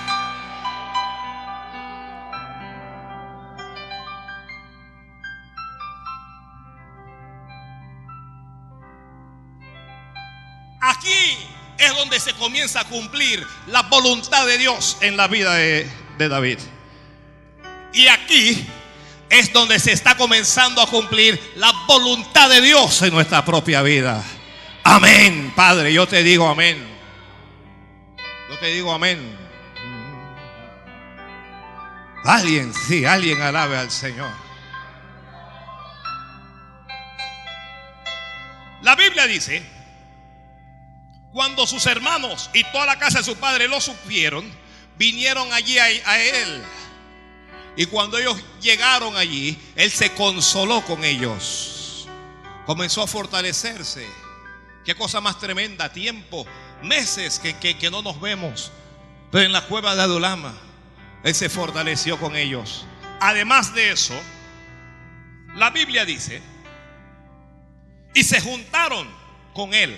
[11.98, 16.60] Donde se comienza a cumplir la voluntad de Dios en la vida de, David.
[17.94, 18.66] Y aquí
[19.30, 24.24] es donde se está comenzando a cumplir la voluntad de Dios en nuestra propia vida.
[24.84, 26.78] Amén, Padre, yo te digo amén.
[28.50, 29.38] Yo te digo amén.
[32.24, 34.32] Alguien, sí, alguien alabe al Señor.
[38.82, 39.77] La Biblia dice,
[41.32, 44.50] cuando sus hermanos y toda la casa de su padre lo supieron,
[44.98, 46.64] vinieron allí a, él.
[47.76, 52.08] Y cuando ellos llegaron allí, él se consoló con ellos.
[52.66, 54.08] Comenzó a fortalecerse.
[54.84, 55.92] Qué cosa más tremenda.
[55.92, 56.46] Tiempo,
[56.82, 58.72] meses que, que, que no nos vemos.
[59.32, 60.56] Pero en la cueva de Adulama,
[61.24, 62.86] él se fortaleció con ellos.
[63.20, 64.20] Además de eso,
[65.56, 66.42] la Biblia dice,
[68.14, 69.08] y se juntaron
[69.54, 69.98] con él.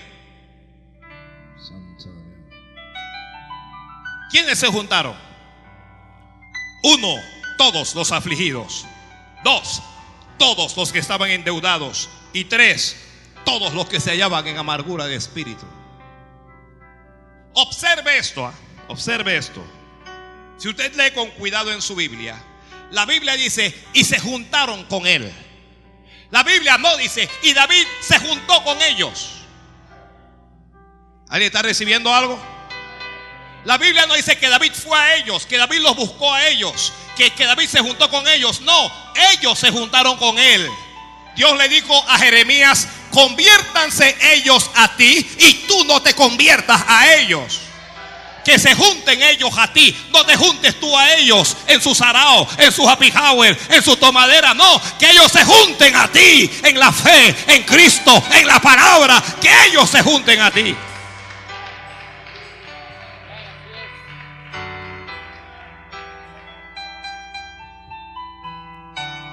[4.30, 5.16] ¿Quiénes se juntaron?
[6.84, 7.16] Uno,
[7.58, 8.86] todos los afligidos.
[9.44, 9.82] Dos,
[10.38, 12.10] todos los que estaban endeudados.
[12.32, 12.96] Y tres,
[13.44, 15.66] todos los que se hallaban en amargura de espíritu.
[17.54, 18.54] Observe esto, ¿ah?
[18.88, 19.62] observe esto.
[20.58, 22.42] Si usted lee con cuidado en su Biblia,
[22.92, 25.32] la Biblia dice, y se juntaron con él.
[26.32, 29.32] La Biblia no dice, y David se juntó con ellos.
[31.30, 32.40] ¿Alguien está recibiendo algo?
[33.70, 36.92] La Biblia no dice que David fue a ellos, que David los buscó a ellos,
[37.16, 38.62] que, que David se juntó con ellos.
[38.62, 38.92] No,
[39.32, 40.68] ellos se juntaron con él.
[41.36, 47.14] Dios le dijo a Jeremías, conviértanse ellos a ti y tú no te conviertas a
[47.14, 47.60] ellos.
[48.44, 52.48] Que se junten ellos a ti, no te juntes tú a ellos en su sarao,
[52.58, 54.56] en su happy hour, en su tomadera.
[54.56, 59.24] No, que ellos se junten a ti en la fe, en Cristo, en la palabra.
[59.40, 60.76] Que ellos se junten a ti.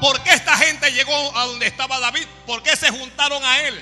[0.07, 2.27] ¿Por qué esta gente llegó a donde estaba David?
[2.47, 3.75] ¿Por qué se juntaron a él?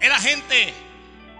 [0.00, 0.72] Era gente,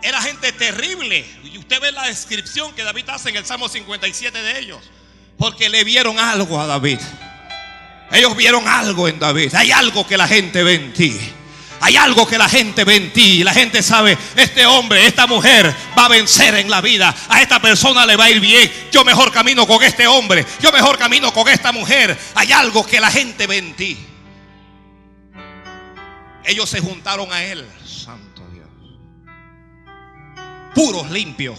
[0.03, 1.25] era gente terrible.
[1.43, 4.91] Y usted ve la descripción que David hace en el Salmo 57 de ellos.
[5.39, 7.01] Porque le vieron algo a David.
[8.13, 9.55] Ellos vieron algo en David.
[9.55, 11.19] Hay algo que la gente ve en ti.
[11.85, 13.45] Hay algo que la gente ve en ti.
[13.45, 17.15] La gente sabe, este hombre, esta mujer va a vencer en la vida.
[17.29, 18.73] A esta persona le va a ir bien.
[18.91, 20.47] Yo mejor camino con este hombre.
[20.63, 22.19] Yo mejor camino con esta mujer.
[22.37, 23.99] Hay algo que la gente ve en ti.
[26.47, 27.69] Ellos se juntaron a él.
[27.85, 28.67] Santo Dios.
[30.75, 31.59] Puros, limpios.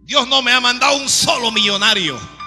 [0.00, 2.37] Dios no me ha mandado un solo millonario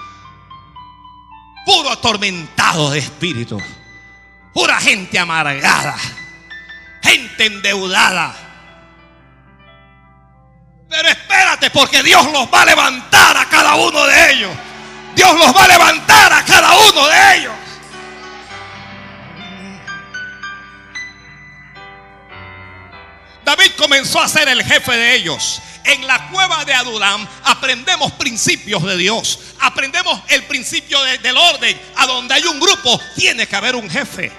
[1.64, 3.60] puro atormentado de espíritu,
[4.52, 5.96] pura gente amargada,
[7.02, 8.34] gente endeudada.
[10.88, 14.50] Pero espérate, porque Dios los va a levantar a cada uno de ellos.
[15.14, 17.61] Dios los va a levantar a cada uno de ellos.
[23.82, 25.60] Comenzó a ser el jefe de ellos.
[25.84, 29.40] En la cueva de Adulam aprendemos principios de Dios.
[29.58, 31.80] Aprendemos el principio del orden.
[31.96, 34.30] A donde hay un grupo, tiene que haber un jefe.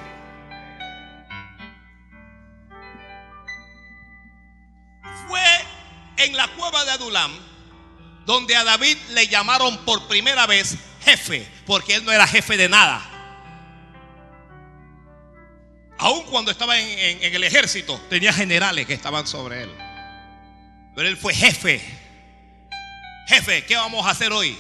[5.28, 5.66] Fue
[6.18, 7.34] en la cueva de Adulam
[8.26, 12.70] donde a David le llamaron por primera vez jefe, porque él no era jefe de
[12.70, 13.13] nada.
[16.04, 19.72] Aun cuando estaba en, el ejército, tenía generales que estaban sobre él.
[20.94, 21.82] Pero él fue jefe.
[23.26, 24.58] Jefe, ¿qué vamos a hacer hoy?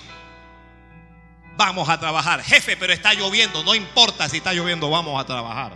[1.58, 2.42] Vamos a trabajar.
[2.42, 3.62] Jefe, pero está lloviendo.
[3.66, 5.76] No importa si está lloviendo, vamos a trabajar.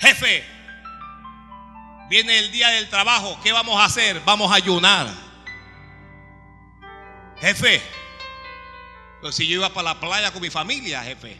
[0.00, 0.44] Jefe,
[2.10, 3.38] viene el día del trabajo.
[3.40, 4.20] ¿Qué vamos a hacer?
[4.24, 5.06] Vamos a ayunar.
[7.38, 7.80] Jefe,
[9.20, 11.36] pero si yo iba para la playa con mi familia, jefe.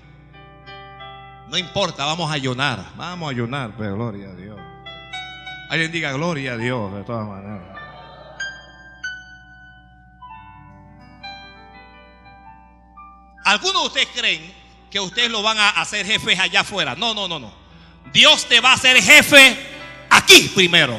[1.48, 2.84] No importa, vamos a ayunar.
[2.96, 4.58] Vamos a ayunar, pero gloria a Dios.
[5.70, 7.76] Alguien diga gloria a Dios de todas maneras.
[13.44, 14.52] Algunos de ustedes creen
[14.90, 16.96] que ustedes lo van a hacer jefes allá afuera.
[16.96, 17.52] No, no, no, no.
[18.12, 19.56] Dios te va a hacer jefe
[20.10, 20.98] aquí primero.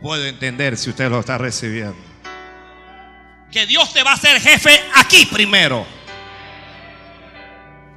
[0.00, 2.07] Puedo entender si usted lo está recibiendo
[3.52, 5.86] que Dios te va a hacer jefe aquí primero.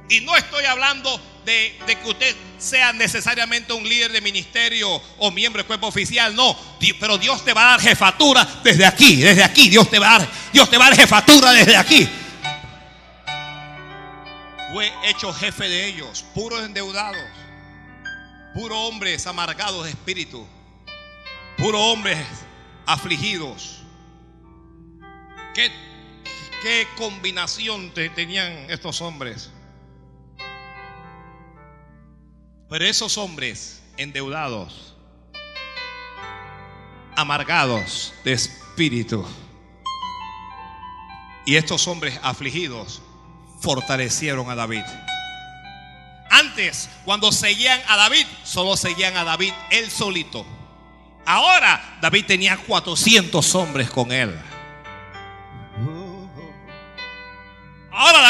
[0.08, 5.62] Y no estoy hablando de, que usted sea necesariamente un líder de ministerio o miembro
[5.62, 6.56] de cuerpo oficial, no.
[7.00, 9.68] Pero Dios te va a dar jefatura desde aquí, desde aquí.
[9.68, 12.08] Dios te va a dar, Dios te va a dar jefatura desde aquí.
[14.72, 17.22] Fue hecho jefe de ellos, puros endeudados,
[18.54, 20.46] puros hombres amargados de espíritu,
[21.58, 22.18] puros hombres
[22.86, 23.81] afligidos
[25.54, 25.70] ¿Qué,
[26.62, 29.50] qué combinación tenían estos hombres?
[32.70, 34.96] Pero esos hombres endeudados,
[37.16, 39.26] amargados de espíritu,
[41.44, 43.02] y estos hombres afligidos
[43.60, 44.84] fortalecieron a David.
[46.30, 50.46] Antes, cuando seguían a David, solo seguían a David él solito.
[51.26, 54.34] Ahora, David tenía 400 hombres con él.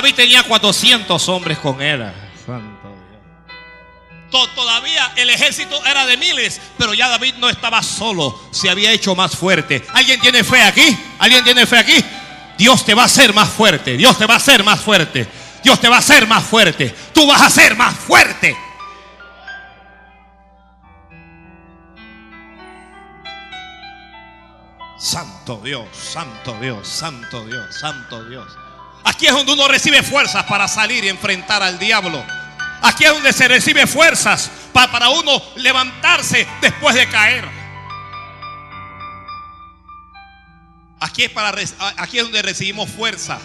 [0.02, 2.04] David tenía 400 hombres con él.
[4.32, 9.14] Todavía el ejército era de miles, pero ya David no estaba solo, se había hecho
[9.14, 9.86] más fuerte.
[9.94, 10.98] ¿Alguien tiene fe aquí?
[11.20, 12.04] ¿Alguien tiene fe aquí?
[12.58, 15.28] Dios te va a hacer más fuerte, Dios te va a hacer más fuerte,
[15.62, 18.56] Dios te va a hacer más fuerte, tú vas a ser más fuerte.
[24.98, 28.61] Santo Dios, Santo Dios, Santo Dios, Santo Dios.
[29.04, 32.24] Aquí es donde uno recibe fuerzas para salir y enfrentar al diablo.
[32.82, 37.44] Aquí es donde se recibe fuerzas para, uno levantarse después de caer.
[41.00, 41.52] Aquí es, para,
[41.96, 43.38] aquí es donde recibimos fuerza.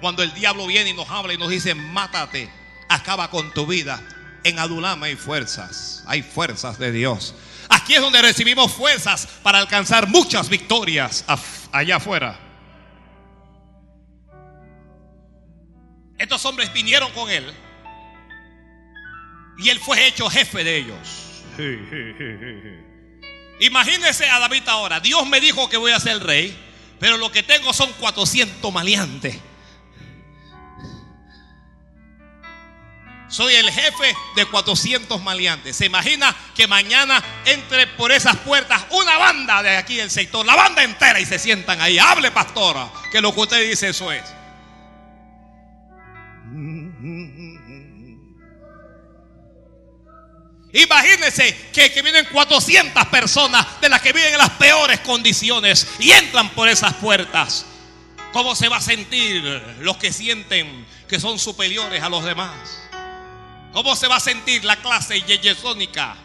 [0.00, 2.50] Cuando el diablo viene y nos habla y nos dice, mátate,
[2.88, 4.00] acaba con tu vida.
[4.44, 7.34] En Adulama hay fuerzas, hay fuerzas de Dios.
[7.68, 11.24] Aquí es donde recibimos fuerzas para alcanzar muchas victorias
[11.72, 12.47] allá afuera.
[16.18, 17.54] Estos hombres vinieron con él.
[19.58, 21.42] Y él fue hecho jefe de ellos.
[23.60, 25.00] Imagínense a David ahora.
[25.00, 26.56] Dios me dijo que voy a ser rey.
[27.00, 29.36] Pero lo que tengo son 400 maleantes.
[33.28, 35.76] Soy el jefe de 400 maleantes.
[35.76, 40.56] Se imagina que mañana entre por esas puertas una banda de aquí del sector, la
[40.56, 41.98] banda entera y se sientan ahí.
[41.98, 44.37] Hable, pastora, que lo que usted dice eso es.
[50.72, 56.50] Imagínense que, vienen 400 personas de las que viven en las peores condiciones y entran
[56.50, 57.64] por esas puertas.
[58.32, 59.42] ¿Cómo se va a sentir
[59.80, 62.52] los que sienten que son superiores a los demás?
[63.72, 66.16] ¿Cómo se va a sentir la clase yeyesónica?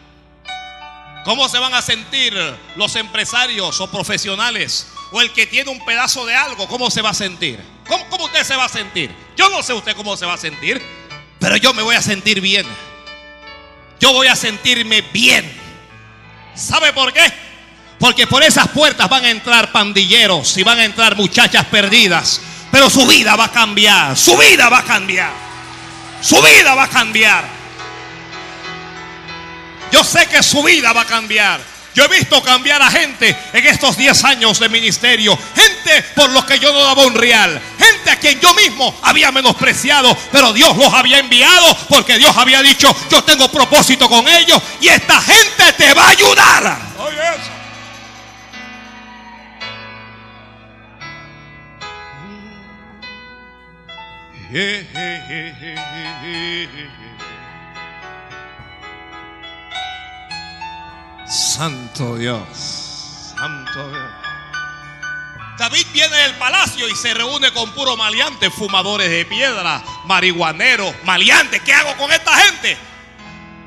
[1.24, 2.34] ¿Cómo se van a sentir
[2.76, 4.88] los empresarios o profesionales?
[5.12, 7.58] O el que tiene un pedazo de algo, ¿cómo se va a sentir?
[7.88, 9.10] ¿Cómo, ¿Cómo usted se va a sentir?
[9.36, 10.82] Yo no sé usted cómo se va a sentir,
[11.38, 12.66] pero yo me voy a sentir bien
[14.04, 15.50] yo voy a sentirme bien.
[16.54, 17.22] ¿Sabe por qué?
[17.98, 22.38] Porque por esas puertas van a entrar pandilleros y van a entrar muchachas perdidas.
[22.70, 24.14] Pero su vida va a cambiar.
[24.14, 25.32] Su vida va a cambiar.
[26.20, 27.46] Su vida va a cambiar.
[29.90, 31.62] Yo sé que su vida va a cambiar.
[31.94, 35.38] Yo he visto cambiar a gente en estos 10 años de ministerio.
[35.54, 37.58] Gente por los que yo no daba un real.
[38.14, 40.16] A quien yo mismo había menospreciado.
[40.32, 44.60] Pero Dios los había enviado porque Dios había dicho, yo tengo propósito con ellos.
[44.80, 46.78] Y esta gente te va a ayudar.
[61.26, 64.23] Santo Dios, Santo Dios.
[65.58, 71.62] David viene del palacio y se reúne con puro maleantes, fumadores de piedra, marihuaneros, maleantes.
[71.62, 72.76] ¿Qué hago con esta gente?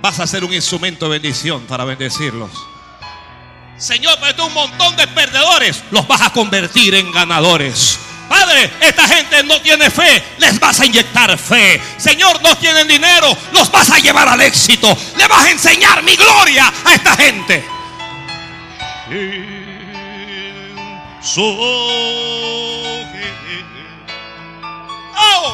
[0.02, 2.52] Vas a ser un instrumento de bendición para bendecirlos.
[3.78, 8.00] Señor, pero un montón de perdedores los vas a convertir en ganadores.
[8.28, 11.82] Padre, esta gente no tiene fe, les vas a inyectar fe.
[11.98, 14.98] Señor, no tienen dinero, los vas a llevar al éxito.
[15.16, 17.66] Le vas a enseñar mi gloria a esta gente.
[21.36, 23.04] Oh,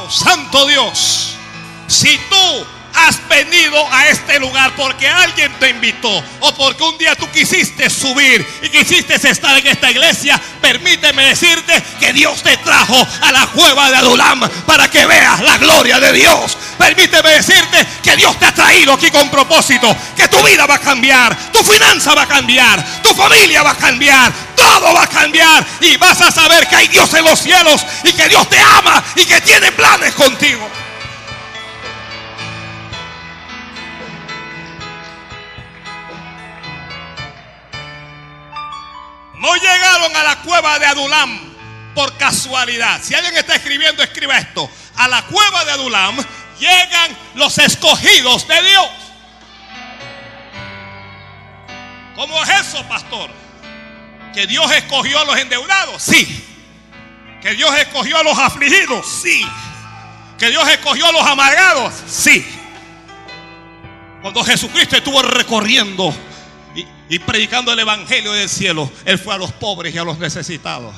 [0.10, 1.36] Santo Dios,
[1.88, 7.16] si tú has venido a este lugar porque alguien te invitó o porque un día
[7.16, 13.08] tú quisiste subir y quisiste estar en esta iglesia, permíteme decirte que Dios te trajo
[13.22, 16.58] a la cueva de Adulam para que veas la gloria de Dios.
[16.78, 20.80] Permíteme decirte que Dios te ha traído aquí con propósito, que tu vida va a
[20.80, 25.66] cambiar, tu finanza va a cambiar, tu familia va a cambiar, todo va a cambiar
[25.82, 29.04] y vas a saber que hay Dios en los cielos y que Dios te ama
[29.16, 30.70] y que tiene planes contigo.
[39.44, 41.38] No llegaron a la cueva de Adulam
[41.94, 43.02] por casualidad.
[43.04, 44.72] Si alguien está escribiendo, escriba esto.
[44.96, 46.16] A la cueva de Adulam
[46.58, 48.90] llegan los escogidos de Dios.
[52.16, 53.30] ¿Cómo es eso, pastor?
[54.34, 56.02] ¿Que Dios escogió a los endeudados?
[56.02, 56.46] Sí.
[57.42, 59.06] ¿Que Dios escogió a los afligidos?
[59.24, 59.46] Sí.
[60.40, 61.94] ¿Que Dios escogió a los amargados?
[62.08, 62.48] Sí.
[64.22, 66.16] Cuando Jesucristo estuvo recorriendo
[67.14, 70.96] y predicando el Evangelio del cielo, Él fue a los pobres y a los necesitados.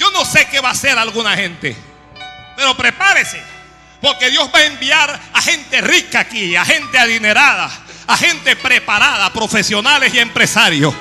[0.00, 1.76] Yo no sé qué va a hacer alguna gente,
[2.56, 3.40] pero prepárese,
[4.00, 7.70] porque Dios va a enviar a gente rica aquí, a gente adinerada,
[8.08, 10.92] a gente preparada, profesionales y empresarios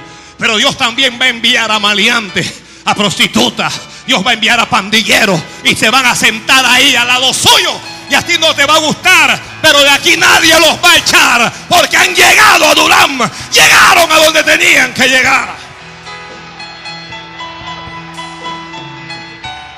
[0.43, 3.79] pero Dios también va a enviar a maleantes, a prostitutas.
[4.05, 7.71] Dios va a enviar a pandilleros y se van a sentar ahí al lado suyo.
[8.09, 10.97] Y a ti no te va a gustar, pero de aquí nadie los va a
[10.97, 13.31] echar porque han llegado a Durán.
[13.53, 15.55] Llegaron a donde tenían que llegar.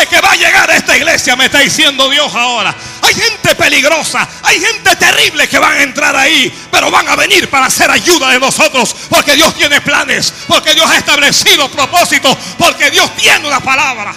[0.07, 2.75] que va a llegar a esta iglesia, me está diciendo Dios ahora.
[3.01, 7.49] Hay gente peligrosa, hay gente terrible que van a entrar ahí, pero van a venir
[7.49, 12.91] para hacer ayuda de nosotros, porque Dios tiene planes, porque Dios ha establecido propósitos, porque
[12.91, 14.13] Dios tiene una palabra.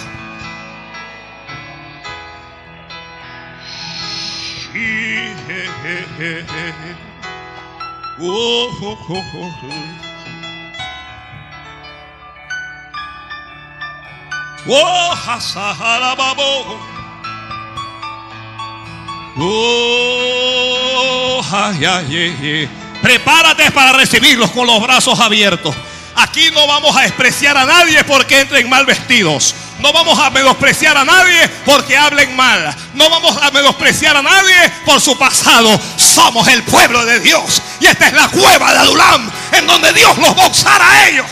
[23.01, 25.75] Prepárate para recibirlos con los brazos abiertos.
[26.15, 29.53] Aquí no vamos a despreciar a nadie porque entren mal vestidos.
[29.79, 32.75] No vamos a menospreciar a nadie porque hablen mal.
[32.93, 34.55] No vamos a menospreciar a nadie
[34.85, 35.79] por su pasado.
[35.97, 37.61] Somos el pueblo de Dios.
[37.81, 41.25] Y esta es la cueva de Adulam en donde Dios los usar a ellos.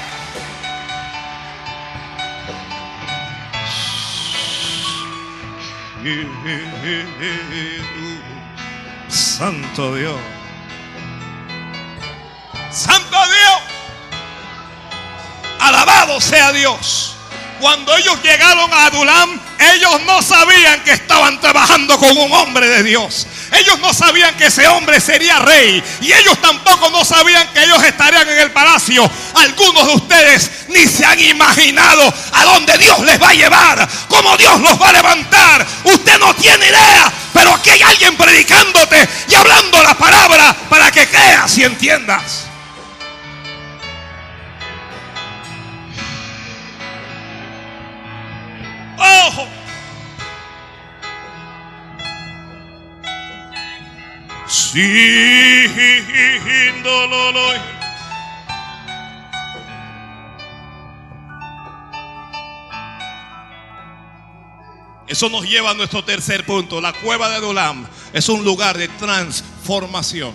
[9.08, 10.20] Santo Dios.
[12.72, 13.62] Santo Dios.
[15.62, 17.16] Alabado sea Dios.
[17.64, 19.40] Cuando ellos llegaron a Adulam,
[19.74, 23.26] ellos no sabían que estaban trabajando con un hombre de Dios.
[23.54, 25.82] Ellos no sabían que ese hombre sería rey.
[26.02, 29.10] Y ellos tampoco no sabían que ellos estarían en el palacio.
[29.36, 33.90] Algunos de ustedes ni se han imaginado a dónde Dios les va a llevar.
[34.10, 35.66] Cómo Dios los va a levantar.
[35.86, 37.14] Usted no tiene idea.
[37.32, 42.53] Pero aquí hay alguien predicándote y hablando la palabra para que creas y entiendas.
[56.84, 57.58] Dolor.
[65.08, 66.82] Eso nos lleva a nuestro tercer punto.
[66.82, 70.34] La cueva de Adulam es un lugar de transformación.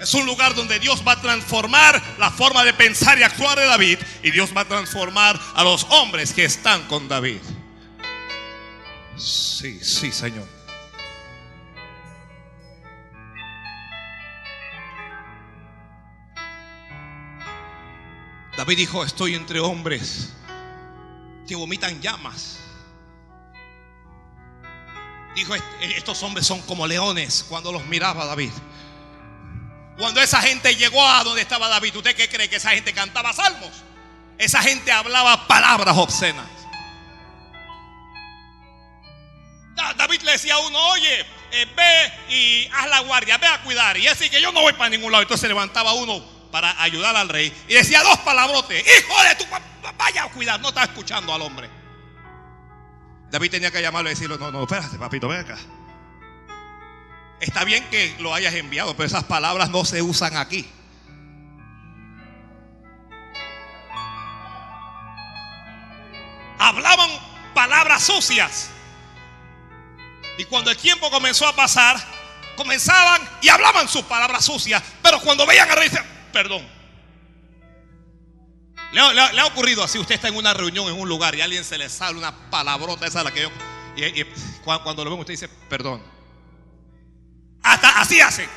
[0.00, 3.66] Es un lugar donde Dios va a transformar la forma de pensar y actuar de
[3.66, 3.98] David.
[4.22, 7.40] Y Dios va a transformar a los hombres que están con David.
[9.14, 10.48] Sí, sí, Señor.
[18.56, 20.32] David dijo, estoy entre hombres
[21.46, 22.58] que vomitan llamas.
[25.34, 28.52] Dijo, estos hombres son como leones cuando los miraba David.
[30.00, 33.34] Cuando esa gente llegó a donde estaba David, ¿usted qué cree que esa gente cantaba
[33.34, 33.70] salmos?
[34.38, 36.46] Esa gente hablaba palabras obscenas.
[39.98, 41.20] David le decía a uno, oye,
[41.52, 43.98] eh, ve y haz la guardia, ve a cuidar.
[43.98, 45.20] Y así que yo no voy para ningún lado.
[45.20, 49.44] Entonces levantaba uno para ayudar al rey y decía dos palabrotes, hijo de tu
[49.98, 51.68] vaya a cuidar, no está escuchando al hombre.
[53.30, 55.58] David tenía que llamarlo y decirle, no, no, espérate, papito, ven acá.
[57.40, 60.68] Está bien que lo hayas enviado, pero esas palabras no se usan aquí.
[66.58, 67.10] Hablaban
[67.54, 68.70] palabras sucias.
[70.36, 71.96] Y cuando el tiempo comenzó a pasar,
[72.56, 74.82] comenzaban y hablaban sus palabras sucias.
[75.02, 75.88] Pero cuando veían a rey,
[76.32, 76.66] perdón.
[78.92, 79.00] Le,
[79.40, 81.78] ha ocurrido así, usted está en una reunión en un lugar y a alguien se
[81.78, 83.50] le sale una palabrota, esa es la que yo...
[83.96, 84.24] Y,
[84.64, 86.19] cuando, lo ven usted dice, perdón.
[87.62, 88.48] Hasta así hace.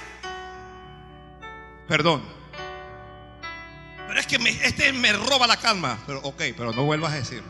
[1.88, 2.24] Perdón.
[4.08, 5.98] Pero es que este me roba la calma.
[6.06, 7.44] Pero ok, pero no vuelvas a decir.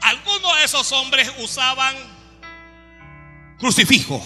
[0.00, 1.94] Algunos de esos hombres usaban
[3.58, 4.24] crucifijo.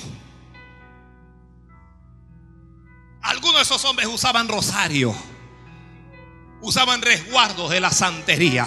[3.21, 5.15] Algunos de esos hombres usaban rosario.
[6.61, 8.67] Usaban resguardos de la santería.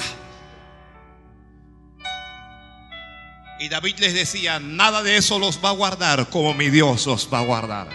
[3.59, 7.31] Y David les decía, nada de eso los va a guardar como mi Dios los
[7.31, 7.89] va a guardar.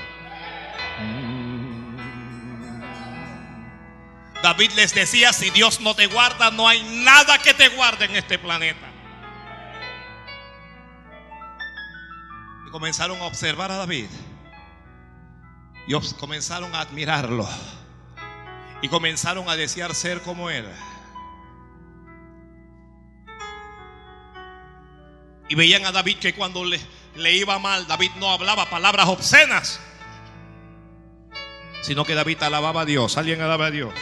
[4.43, 8.17] David les decía, si Dios no te guarda, no hay nada que te guarde en
[8.17, 8.95] este planeta.
[12.75, 14.09] comenzaron a observar a David.
[15.87, 17.49] Y comenzaron a admirarlo.
[18.85, 20.67] Y comenzaron a desear ser como él.
[25.49, 26.79] Y veían a David que cuando le,
[27.15, 29.81] le iba mal, David no hablaba palabras obscenas,
[31.81, 33.17] sino que David alababa a Dios.
[33.17, 33.95] Alguien alaba a Dios.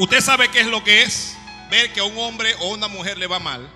[0.00, 1.36] Usted sabe qué es lo que es
[1.70, 3.68] ver que a un hombre o una mujer le va mal.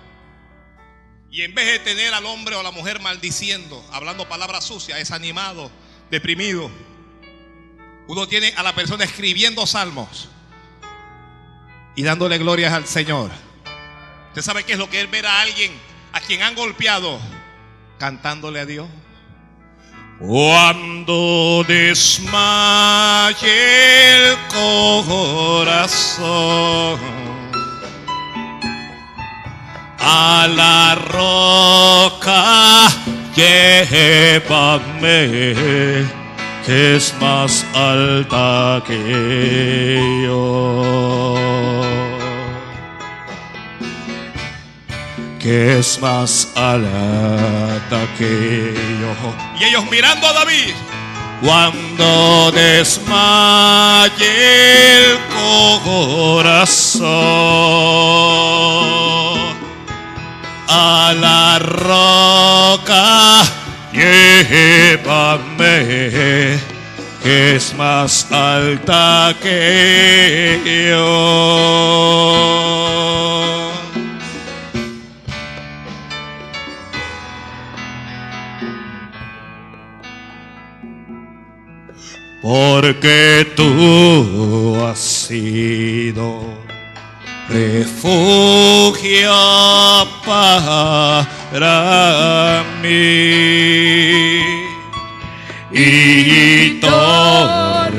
[1.29, 4.97] Y en vez de tener al hombre o a la mujer maldiciendo, hablando palabras sucias,
[4.97, 5.69] desanimado,
[6.09, 6.71] deprimido,
[8.07, 10.29] uno tiene a la persona escribiendo salmos
[11.95, 13.29] y dándole glorias al Señor.
[14.29, 15.73] Usted sabe qué es lo que es ver a alguien
[16.11, 17.19] a quien han golpeado
[17.99, 18.87] cantándole a Dios.
[20.19, 23.35] Cuando desmaye
[24.15, 26.15] el corazón
[29.99, 32.87] a la roca
[33.35, 34.95] llévame
[36.65, 42.04] que es más alta que yo.
[45.45, 49.13] Que es más alta que yo.
[49.59, 50.73] Y ellos mirando a David.
[51.39, 54.25] Cuando desmaye
[54.97, 55.19] el
[55.85, 57.05] corazón
[60.67, 63.43] a la roca,
[63.93, 65.59] llévame,
[67.21, 71.85] que es más alta que yo.
[82.45, 86.43] Porque tú has sido
[87.49, 89.31] refugio
[90.23, 91.73] para
[92.83, 94.43] mí
[95.71, 97.97] y todo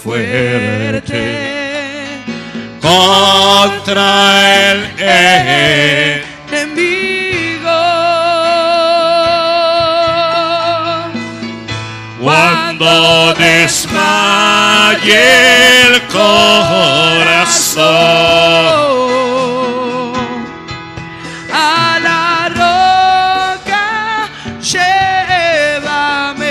[0.00, 1.24] fuerte
[2.80, 4.12] contra
[4.70, 6.37] el enemigo.
[12.78, 13.98] Cuando desmaye
[15.82, 17.84] el corazón.
[21.52, 24.28] A la roca
[24.60, 26.46] llévame,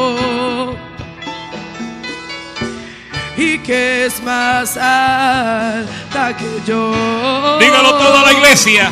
[3.36, 7.58] Y que es más alta que yo.
[7.60, 8.92] Dígalo toda la iglesia.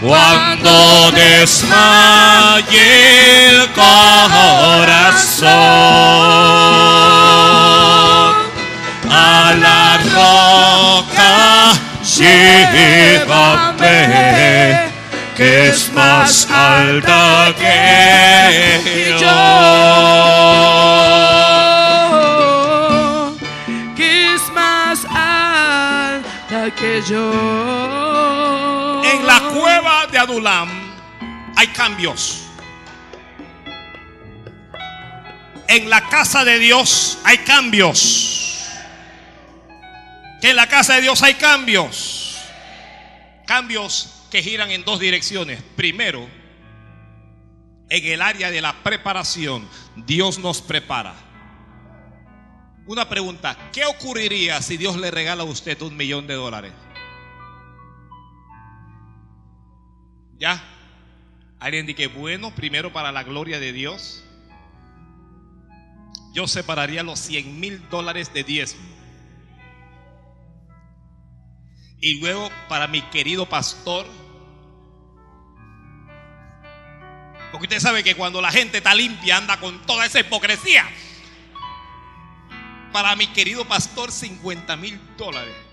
[0.00, 2.68] Cuando desmaye
[3.48, 5.48] el corazón,
[9.10, 11.72] a la roca
[12.04, 13.98] llévame,
[15.36, 20.38] que es más alta que yo.
[26.76, 27.67] que yo.
[30.18, 30.68] De Adulam
[31.54, 32.42] hay cambios.
[35.68, 38.66] En la casa de Dios hay cambios.
[40.40, 42.36] Que en la casa de Dios hay cambios.
[43.46, 45.62] Cambios que giran en dos direcciones.
[45.76, 46.28] Primero,
[47.88, 51.14] en el área de la preparación, Dios nos prepara.
[52.88, 56.72] Una pregunta, ¿qué ocurriría si Dios le regala a usted un millón de dólares?
[60.38, 60.62] ¿Ya?
[61.60, 64.24] Alguien dice, bueno, primero para la gloria de Dios,
[66.32, 68.86] yo separaría los 100 mil dólares de diezmo.
[72.00, 74.06] Y luego para mi querido pastor,
[77.50, 80.84] porque usted sabe que cuando la gente está limpia anda con toda esa hipocresía.
[82.92, 85.67] Para mi querido pastor, 50 mil dólares.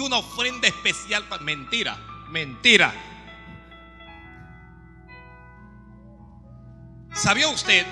[0.00, 1.42] Y una ofrenda especial para...
[1.42, 1.96] Mentira,
[2.30, 2.94] mentira.
[7.12, 7.86] ¿Sabía usted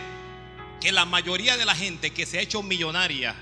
[0.81, 3.35] que la mayoría de la gente que se ha hecho millonaria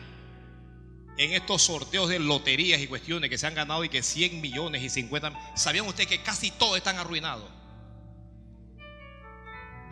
[1.16, 4.82] en estos sorteos de loterías y cuestiones que se han ganado y que 100 millones
[4.82, 5.32] y 50...
[5.54, 7.48] ¿Sabían usted que casi todos están arruinados?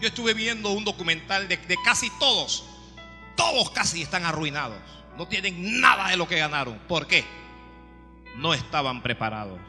[0.00, 2.64] Yo estuve viendo un documental de, de casi todos.
[3.36, 4.78] Todos casi están arruinados.
[5.16, 6.78] No tienen nada de lo que ganaron.
[6.88, 7.24] ¿Por qué?
[8.36, 9.60] No estaban preparados.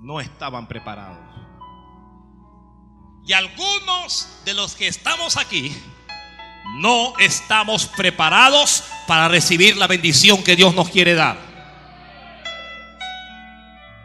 [0.00, 1.18] No estaban preparados.
[3.26, 5.76] Y algunos de los que estamos aquí
[6.76, 11.38] no estamos preparados para recibir la bendición que Dios nos quiere dar.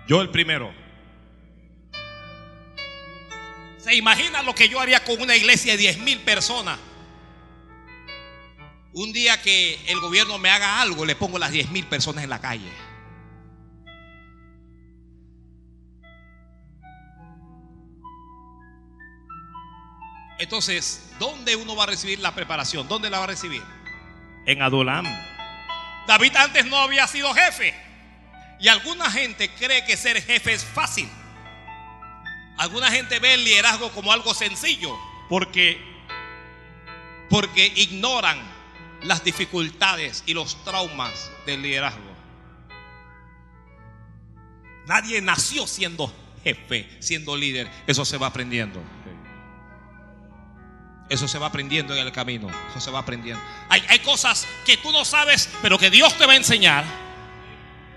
[0.08, 0.74] Yo el primero.
[3.78, 6.80] ¿Se imagina lo que yo haría con una iglesia de 10 mil personas?
[8.94, 12.30] Un día que el gobierno me haga algo, le pongo las 10 mil personas en
[12.30, 12.72] la calle.
[20.38, 22.88] Entonces, ¿dónde uno va a recibir la preparación?
[22.88, 23.64] ¿Dónde la va a recibir?
[24.46, 25.06] En Adulam.
[26.06, 27.74] David antes no había sido jefe.
[28.60, 31.10] Y alguna gente cree que ser jefe es fácil.
[32.58, 34.96] Alguna gente ve el liderazgo como algo sencillo
[35.28, 35.82] porque
[37.30, 38.53] porque ignoran
[39.04, 42.14] las dificultades y los traumas del liderazgo.
[44.88, 47.70] Nadie nació siendo jefe, siendo líder.
[47.88, 48.82] Eso se va aprendiendo.
[51.10, 52.50] Eso se va aprendiendo en el camino.
[52.70, 53.42] Eso se va aprendiendo.
[53.70, 56.84] Hay, hay cosas que tú no sabes, pero que Dios te va a enseñar.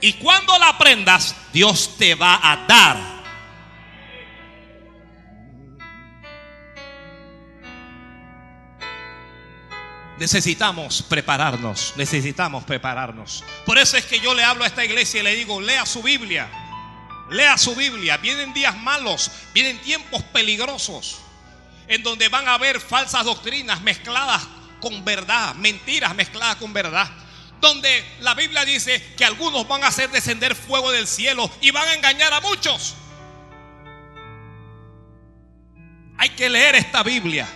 [0.01, 3.16] Y cuando la aprendas, Dios te va a dar
[10.19, 13.45] Necesitamos prepararnos, necesitamos prepararnos.
[13.67, 16.03] Por eso es que yo le hablo a esta iglesia y le digo, lea su
[16.03, 16.49] Biblia,
[17.31, 18.17] lea su Biblia.
[18.17, 21.19] Vienen días malos, vienen tiempos peligrosos,
[21.87, 24.43] en donde van a haber falsas doctrinas mezcladas
[24.81, 27.11] con verdad, mentiras mezcladas con verdad.
[27.61, 31.89] Donde la Biblia dice que algunos van a hacer descender fuego del cielo y van
[31.89, 32.95] a engañar a muchos.
[36.17, 37.47] Hay que leer esta Biblia.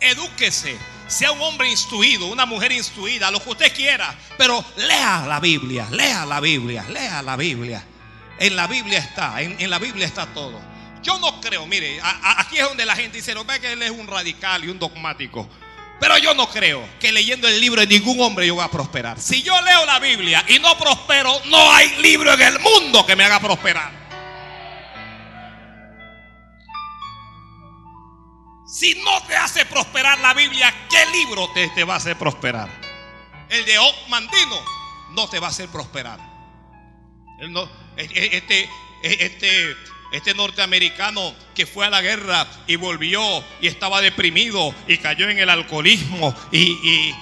[0.00, 5.40] Edúquese sea un hombre instruido, una mujer instruida, lo que usted quiera, pero lea la
[5.40, 7.84] Biblia, lea la Biblia, lea la Biblia.
[8.38, 10.60] En la Biblia está, en, la Biblia está todo.
[11.02, 13.90] Yo no creo, mire, aquí es donde la gente dice, no ve que él es
[13.90, 15.48] un radical y un dogmático.
[15.98, 19.18] Pero yo no creo que leyendo el libro de ningún hombre yo voy a prosperar.
[19.18, 23.16] Si yo leo la Biblia y no prospero, no hay libro en el mundo que
[23.16, 24.07] me haga prosperar.
[28.78, 32.68] Si no te hace prosperar la Biblia, ¿qué libro te, te va a hacer prosperar?
[33.50, 33.76] El de
[34.08, 34.64] Mandino
[35.10, 36.20] no te va a hacer prosperar.
[37.96, 38.70] este,
[39.02, 39.76] este,
[40.12, 43.20] este norteamericano que fue a la guerra y volvió
[43.60, 47.12] y estaba deprimido y cayó en el alcoholismo y,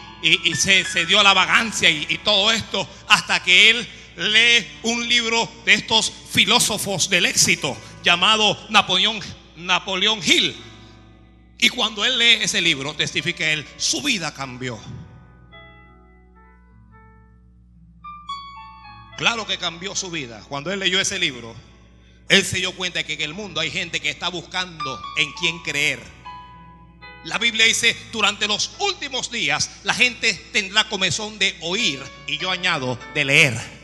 [0.55, 5.73] se, dio a la vagancia y, todo esto hasta que él lee un libro de
[5.73, 9.21] estos filósofos del éxito llamado Napoleón,
[9.57, 10.55] Napoleón Hill.
[11.59, 14.79] Y cuando él lee ese libro, testifica él, su vida cambió.
[19.17, 20.45] Claro que cambió su vida.
[20.49, 21.55] Cuando él leyó ese libro,
[22.29, 25.59] él se dio cuenta que en el mundo hay gente que está buscando en quién
[25.61, 26.01] creer.
[27.25, 32.51] La Biblia dice, durante los últimos días la gente tendrá comezón de oír y yo
[32.51, 33.77] añado de leer.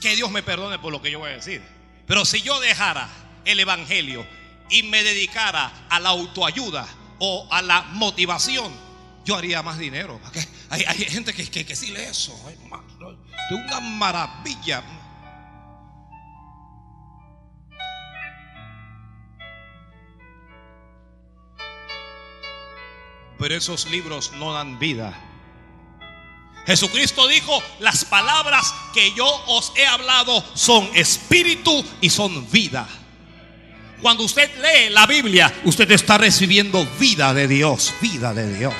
[0.00, 1.79] Que Dios me perdone por lo que yo voy a decir.
[2.10, 3.08] Pero si yo dejara
[3.44, 4.26] el Evangelio
[4.68, 6.84] y me dedicara a la autoayuda
[7.20, 8.72] o a la motivación,
[9.24, 10.20] yo haría más dinero.
[10.70, 12.36] Hay, gente que, que, que sí lee eso
[13.48, 14.82] de una maravilla.
[23.38, 25.29] Pero esos libros no dan vida.
[26.66, 32.88] Jesucristo dijo, las palabras que yo os he hablado son espíritu y son vida.
[34.02, 38.74] Cuando usted lee la Biblia, usted está recibiendo vida de Dios, vida de Dios.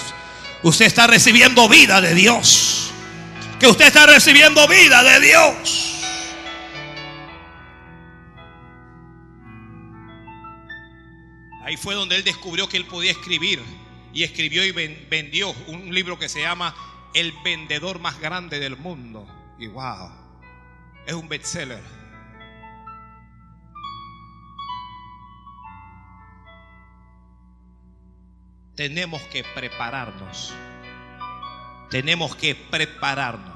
[0.63, 2.91] Usted está recibiendo vida de Dios
[3.61, 6.03] que usted está recibiendo vida de Dios.
[11.63, 13.61] Ahí fue donde él descubrió que él podía escribir
[14.15, 16.75] y escribió y vendió un libro que se llama
[17.15, 19.27] El vendedor más grande del mundo.
[19.59, 20.11] Y wow,
[21.07, 21.83] es un bestseller.
[28.77, 30.55] Tenemos que prepararnos
[31.91, 33.51] tenemos que prepararnos.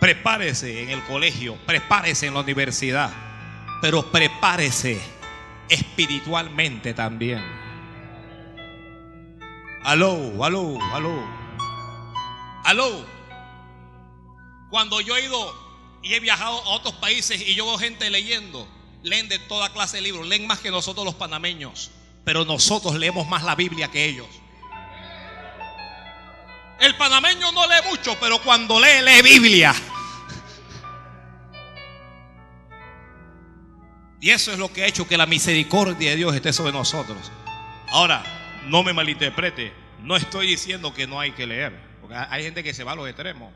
[0.00, 3.10] Prepárese en el colegio, prepárese en la universidad,
[3.80, 5.00] pero prepárese
[5.68, 7.42] espiritualmente también.
[9.84, 11.43] Aló, aló, aló.
[12.64, 13.04] Aló.
[14.70, 15.54] Cuando yo he ido
[16.02, 18.66] y he viajado a otros países y yo veo gente leyendo,
[19.02, 21.90] leen de toda clase de libros, leen más que nosotros los panameños,
[22.24, 24.26] pero nosotros leemos más la Biblia que ellos.
[26.80, 29.74] El panameño no lee mucho, pero cuando lee, lee Biblia.
[34.20, 37.30] Y eso es lo que ha hecho que la misericordia de Dios esté sobre nosotros.
[37.90, 38.24] Ahora,
[38.66, 39.72] no me malinterprete.
[40.00, 41.93] No estoy diciendo que no hay que leer.
[42.04, 43.50] Porque hay gente que se va a los extremos.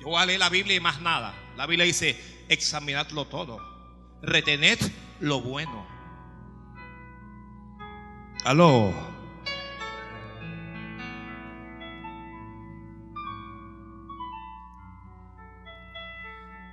[0.00, 1.34] Yo voy a leer la Biblia y más nada.
[1.54, 3.60] La Biblia dice, examinadlo todo.
[4.22, 4.78] Retened
[5.20, 5.86] lo bueno.
[8.46, 8.90] Aló.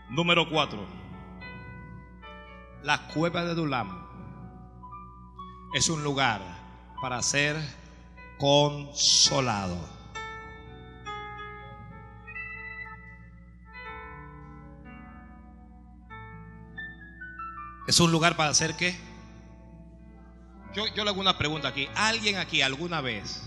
[0.08, 0.88] Número 4.
[2.84, 4.08] La cueva de Dulam
[5.74, 6.40] es un lugar
[7.02, 7.58] para ser
[8.38, 9.99] consolado.
[17.90, 18.96] Es un lugar para hacer qué?
[20.76, 21.90] Yo, le hago una pregunta aquí.
[21.96, 23.42] ¿Alguien aquí alguna vez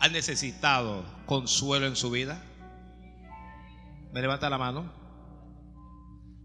[0.00, 2.42] ha necesitado consuelo en su vida?
[4.12, 4.92] ¿Me levanta la mano?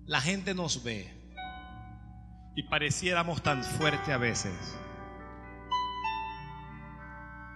[0.05, 1.11] La gente nos ve
[2.55, 4.77] y pareciéramos tan fuertes a veces.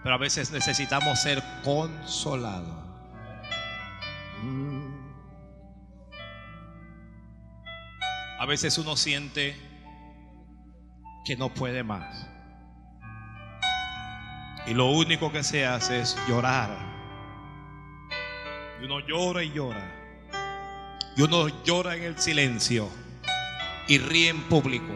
[0.02, 2.84] Pero a veces necesitamos ser consolados.
[8.38, 9.56] A veces uno siente
[11.24, 12.28] que no puede más.
[14.66, 16.76] Y lo único que se hace es llorar.
[18.80, 19.92] Y uno llora y llora.
[21.16, 22.90] Y uno llora en el silencio
[23.88, 24.92] y ríe en público.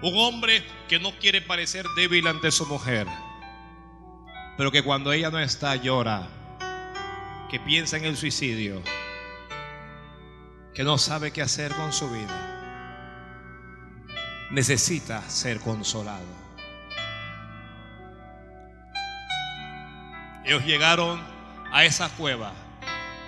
[0.00, 3.06] Un hombre que no quiere parecer débil ante su mujer,
[4.56, 6.28] pero que cuando ella no está llora,
[7.50, 8.82] que piensa en el suicidio,
[10.78, 12.38] que no sabe qué hacer con su vida,
[14.52, 16.22] necesita ser consolado.
[20.44, 21.20] Ellos llegaron
[21.72, 22.52] a esa cueva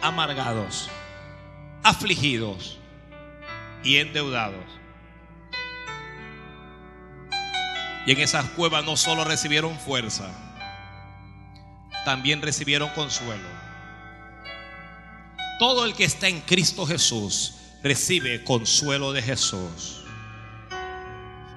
[0.01, 0.89] amargados,
[1.83, 2.79] afligidos,
[3.83, 4.65] y endeudados.
[8.07, 10.31] Y en esas cuevas no solo recibieron fuerza,
[12.05, 13.70] también recibieron consuelo.
[15.61, 17.53] Todo el que está en Cristo Jesús
[17.83, 20.01] recibe consuelo de Jesús.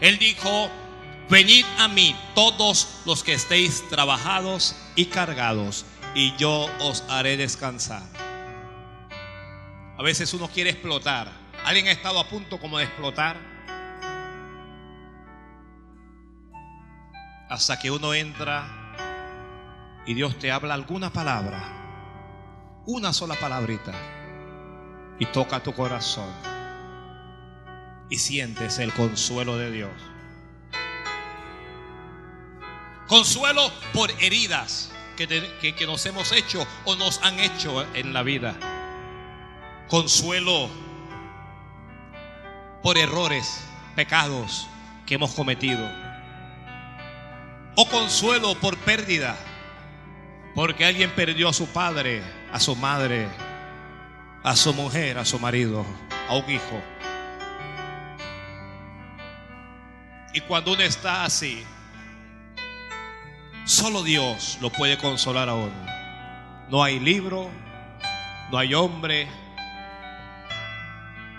[0.02, 0.70] Él dijo,
[1.30, 5.86] venid a mí todos los que estéis trabajados y cargados,
[6.16, 8.04] y yo os haré descansar.
[9.98, 11.32] A veces uno quiere explotar.
[11.64, 13.38] ¿Alguien ha estado a punto como de explotar?
[17.50, 18.68] Hasta que uno entra
[20.06, 21.83] y Dios te habla alguna palabra,
[22.86, 23.94] una sola palabrita,
[25.20, 26.32] y toca tu corazón
[28.10, 29.92] y sientes el consuelo de Dios.
[33.08, 38.56] Consuelo por heridas que, que, nos hemos hecho o nos han hecho en la vida.
[39.88, 40.70] Consuelo
[42.82, 43.64] por errores,
[43.96, 44.68] pecados
[45.06, 45.90] que hemos cometido.
[47.76, 49.36] O consuelo por pérdida.
[50.56, 52.22] Porque alguien perdió a su padre,
[52.54, 53.28] a su madre,
[54.44, 55.84] a su mujer, a su marido,
[56.30, 56.82] a un hijo.
[60.36, 61.64] Y cuando uno está así,
[63.66, 65.74] solo Dios lo puede consolar a uno.
[66.70, 67.50] No hay libro,
[68.52, 69.28] no hay hombre,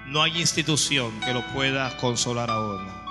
[0.06, 3.04] no hay institución que lo pueda consolar a uno.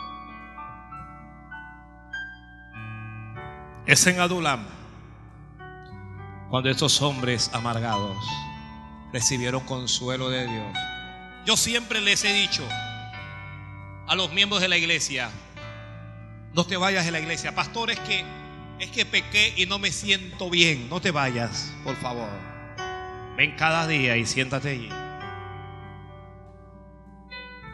[3.86, 4.83] Es en Adulam
[6.54, 8.16] cuando estos hombres amargados
[9.12, 10.78] recibieron consuelo de Dios.
[11.48, 12.62] Yo siempre les he dicho
[14.06, 15.32] a los miembros de la iglesia,
[16.54, 17.56] no te vayas de la iglesia.
[17.56, 18.24] Pastor, es que
[18.78, 20.90] es que pequé y no me siento bien.
[20.90, 22.30] No te vayas, por favor.
[23.36, 24.90] Ven cada día y siéntate allí.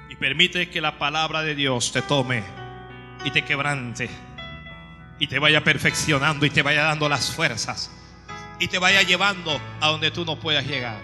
[0.09, 2.45] Y permite que la palabra de Dios te tome
[3.25, 4.09] y te quebrante
[5.19, 7.91] y te vaya perfeccionando y te vaya dando las fuerzas
[8.59, 11.01] y te vaya llevando a donde tú no puedas llegar.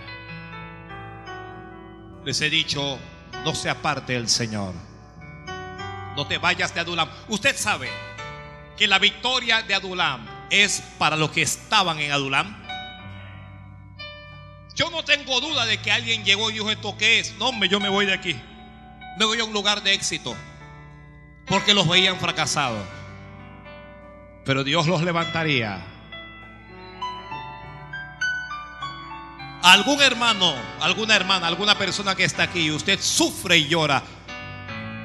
[2.25, 2.99] Les he dicho,
[3.43, 4.73] no se aparte el Señor.
[6.15, 7.09] No te vayas de Adulam.
[7.29, 7.89] Usted sabe
[8.77, 12.63] que la victoria de Adulam es para los que estaban en Adulam.
[14.75, 17.35] Yo no tengo duda de que alguien llegó y dijo esto qué es.
[17.37, 18.35] No, hombre, yo me voy de aquí.
[19.17, 20.35] Me voy a un lugar de éxito.
[21.47, 22.85] Porque los veían fracasados.
[24.43, 25.94] Pero Dios los levantaría.
[29.65, 34.03] Algún hermano, alguna hermana, alguna persona que está aquí y usted sufre y llora.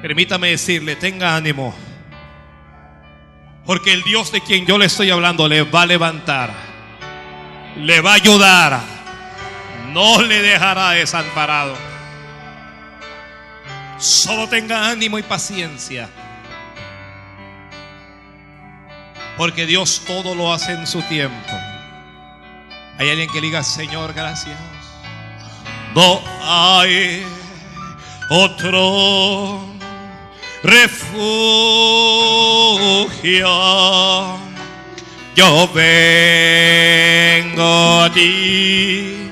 [0.03, 1.73] Permítame decirle, tenga ánimo.
[3.65, 6.53] Porque el Dios de quien yo le estoy hablando le va a levantar.
[7.75, 8.81] Le va a ayudar.
[9.93, 11.75] No le dejará desamparado.
[13.97, 16.07] Solo tenga ánimo y paciencia.
[19.37, 21.70] Porque Dios todo lo hace en su tiempo.
[23.01, 24.59] Hay alguien que diga, Señor, gracias.
[25.95, 27.23] No hay
[28.29, 29.59] otro
[30.61, 31.09] refugio.
[35.35, 36.83] Yo vengo
[38.03, 39.31] a ti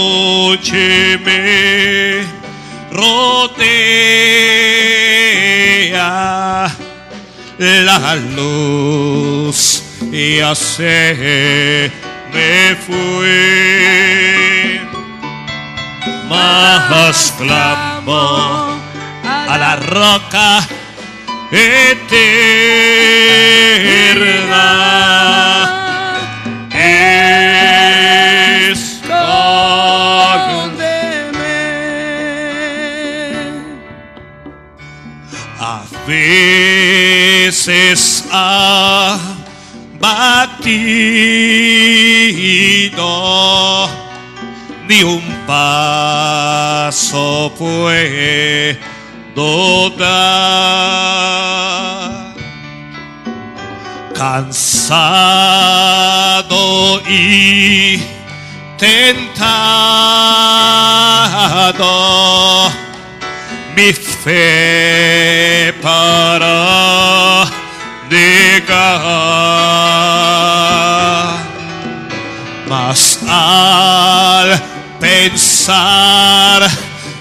[1.24, 2.22] me
[2.90, 4.26] rodea
[7.59, 9.82] la luz
[10.12, 11.91] y hace
[12.32, 14.80] me fui
[16.28, 18.78] más clamo
[19.24, 20.66] a la roca
[21.51, 22.57] eterna
[36.07, 40.07] veces abatido
[44.88, 48.80] ni un paso puedo
[49.90, 51.26] dar.
[54.14, 54.62] Cansado
[57.07, 58.00] y
[58.78, 59.36] tentado
[63.76, 67.46] mi fe para
[68.10, 69.02] negar.
[72.68, 74.60] Mas al
[74.98, 76.68] pensar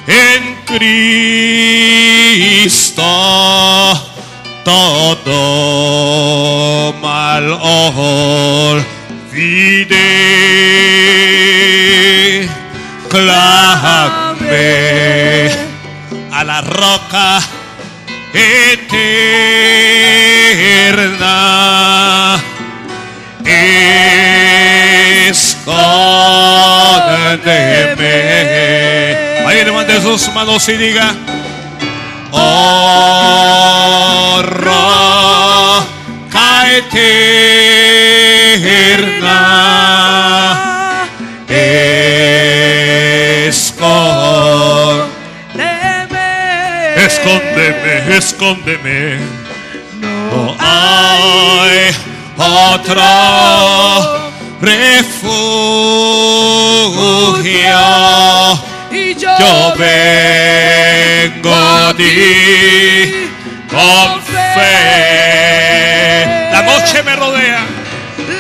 [0.08, 1.44] en Cristo
[4.64, 5.34] todo
[7.02, 7.52] mal
[13.10, 14.26] clamé
[16.36, 17.40] a la roca
[18.34, 18.92] eterna.
[25.30, 25.78] Escóndeme.
[29.48, 31.16] Ahí levante sus manos y diga,
[32.32, 35.86] oh roca
[36.76, 39.75] eterna.
[47.56, 49.18] Escóndeme, escóndeme.
[50.02, 51.96] No hay
[52.38, 53.02] otro
[54.60, 55.32] refugio.
[58.92, 63.30] Y yo, Yo vengo a ti
[63.70, 64.68] con fe.
[66.52, 67.66] La noche me rodea.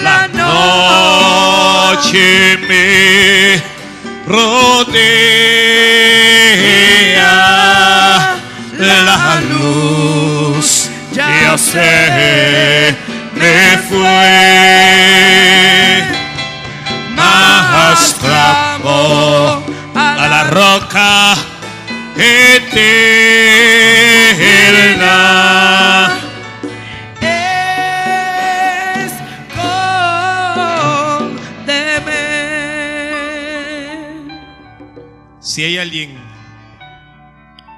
[0.03, 0.27] la
[1.93, 3.63] Noche me
[4.27, 5.34] rodea.
[11.55, 12.95] Ya se
[13.33, 14.33] me fue.
[17.15, 21.35] Más clamo a la roca
[22.17, 23.05] eterna.
[35.39, 36.17] Si hay alguien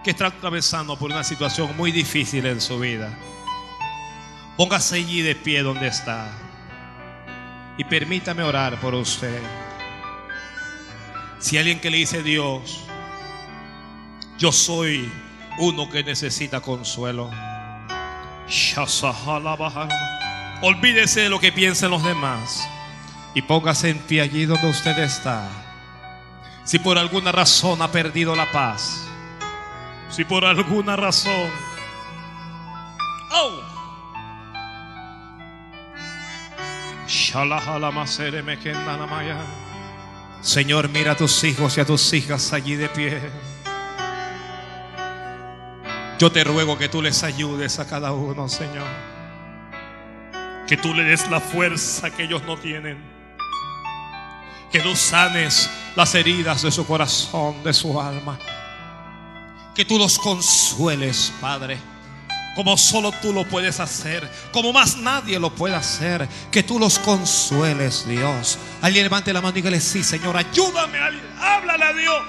[0.03, 3.15] que está atravesando por una situación muy difícil en su vida,
[4.58, 6.28] póngase allí de pie donde está
[7.78, 9.39] y permítame orar por usted.
[11.39, 12.84] Si alguien que le dice Dios,
[14.39, 15.12] yo soy
[15.60, 17.30] uno que necesita consuelo.
[20.62, 22.68] Olvídese de lo que piensen los demás
[23.36, 25.47] y póngase en pie allí donde usted está.
[26.64, 29.08] Si por alguna razón ha perdido la paz,
[30.10, 31.49] si por alguna razón,
[33.32, 33.66] oh,
[40.41, 43.22] Señor, mira a tus hijos y a tus hijas allí de pie.
[46.20, 48.88] Yo te ruego que tú les ayudes a cada uno, Señor.
[50.68, 52.97] Que tú le des la fuerza que ellos no tienen.
[54.72, 58.38] Que tú sanes las heridas de su corazón, de su alma.
[59.74, 61.78] Que tú los consueles, Padre.
[62.58, 64.28] Como solo tú lo puedes hacer.
[64.51, 66.28] Como más nadie lo puede hacer.
[66.51, 68.58] Que tú los consueles, Dios.
[68.82, 70.97] Alguien levante la mano y dígale, sí, Señor, ayúdame.
[71.39, 72.24] Háblale a Dios.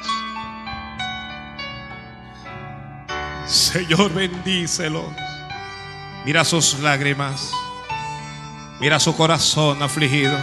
[3.46, 5.06] Señor, bendícelos.
[6.26, 7.50] Mira sus lágrimas.
[8.80, 10.36] Mira su corazón afligido.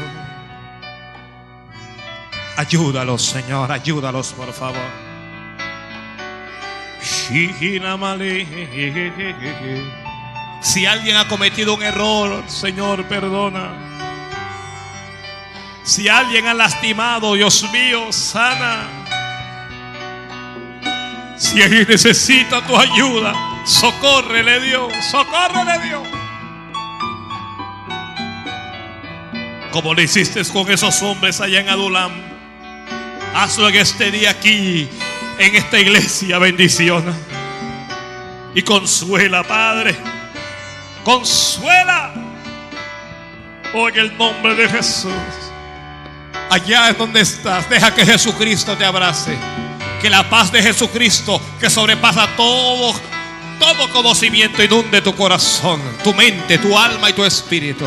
[2.58, 5.05] Ayúdalos, Señor, ayúdalos, por favor.
[10.62, 13.74] Si alguien ha cometido un error, Señor, perdona.
[15.84, 18.84] Si alguien ha lastimado, Dios mío, sana.
[21.38, 23.34] Si alguien necesita tu ayuda,
[23.66, 26.08] socórrele Dios, socórrele Dios.
[29.72, 32.12] Como lo hiciste con esos hombres allá en Adulam.
[33.34, 34.88] Hazlo en este día aquí,
[35.40, 37.04] en esta iglesia, bendición.
[38.54, 39.96] Y consuela, Padre.
[41.04, 42.14] Consuela.
[43.74, 45.12] En el nombre de Jesús.
[46.50, 47.70] Allá es donde estás.
[47.70, 49.38] Deja que Jesucristo te abrace.
[50.02, 52.94] Que la paz de Jesucristo, que sobrepasa todo,
[53.60, 57.86] todo conocimiento, inunde tu corazón, tu mente, tu alma y tu espíritu.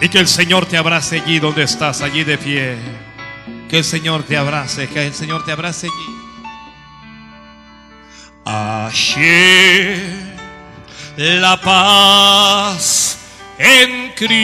[0.00, 3.05] Y que el Señor te abrace allí donde estás, allí de pie.
[3.68, 6.26] Que el Señor te abrace, que el Señor te abrace allí.
[11.16, 13.18] La paz
[13.58, 14.36] en Cristo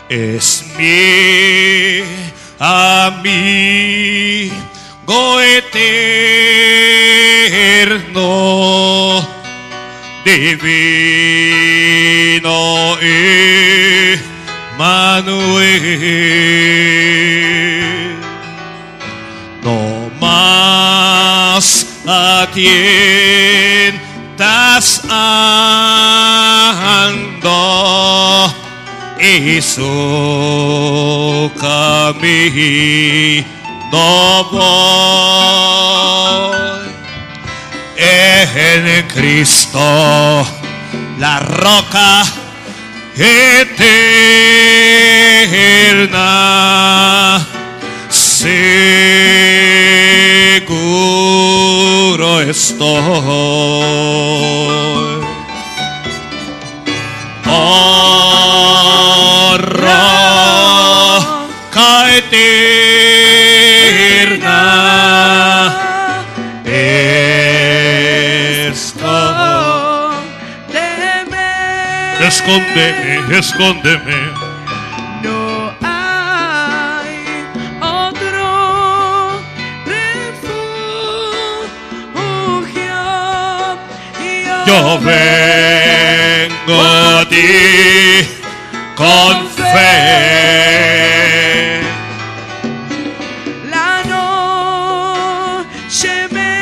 [0.08, 2.02] Es mi
[2.58, 3.48] amigo
[5.40, 5.88] eterno,
[10.24, 10.48] divino
[14.76, 15.78] Manuel.
[19.62, 23.94] No más atientas
[25.10, 26.34] ando
[29.18, 33.57] y su camino
[33.90, 34.58] voy.
[37.96, 40.46] En Cristo,
[41.18, 42.22] la roca
[43.16, 43.76] eterna,
[48.08, 48.40] seguro
[52.40, 52.88] estoy.
[72.48, 74.16] Escóndeme, escóndeme.
[75.22, 77.44] No hay
[77.78, 79.42] otro
[79.84, 80.56] refugio.
[84.66, 87.50] Yo vengo a ti
[88.96, 89.92] con fe.
[93.70, 94.02] La
[95.64, 96.54] noche me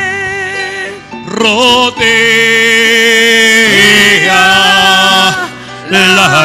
[1.29, 2.46] rodea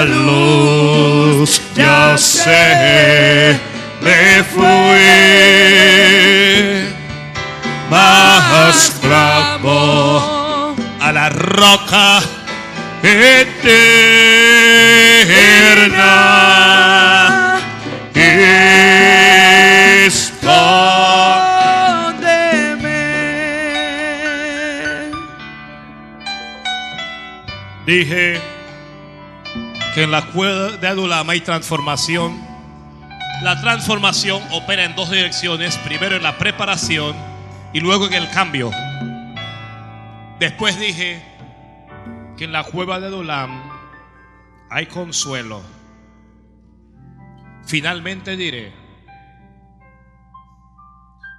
[0.06, 3.60] la luz, ya sé,
[4.02, 5.00] me fui
[7.90, 12.22] más clamo a la roca.
[30.92, 32.40] Adulam hay transformación.
[33.44, 35.78] La transformación opera en dos direcciones.
[35.80, 37.16] Primero en la preparación
[37.74, 38.72] y luego en el cambio.
[40.40, 41.24] Después dije
[42.38, 43.62] que en la cueva de Adulam
[44.70, 45.62] hay consuelo.
[47.66, 48.74] Finalmente diré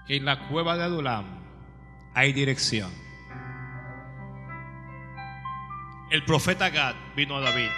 [0.07, 1.25] que en la cueva de Adulam
[2.15, 2.91] hay dirección.
[6.11, 7.71] El profeta Gad vino a David,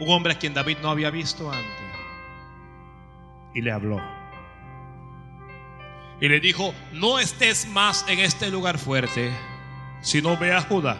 [0.00, 1.70] un hombre a quien David no había visto antes,
[3.54, 4.00] y le habló.
[6.20, 9.30] Y le dijo, no estés más en este lugar fuerte,
[10.02, 10.98] sino ve a Judá.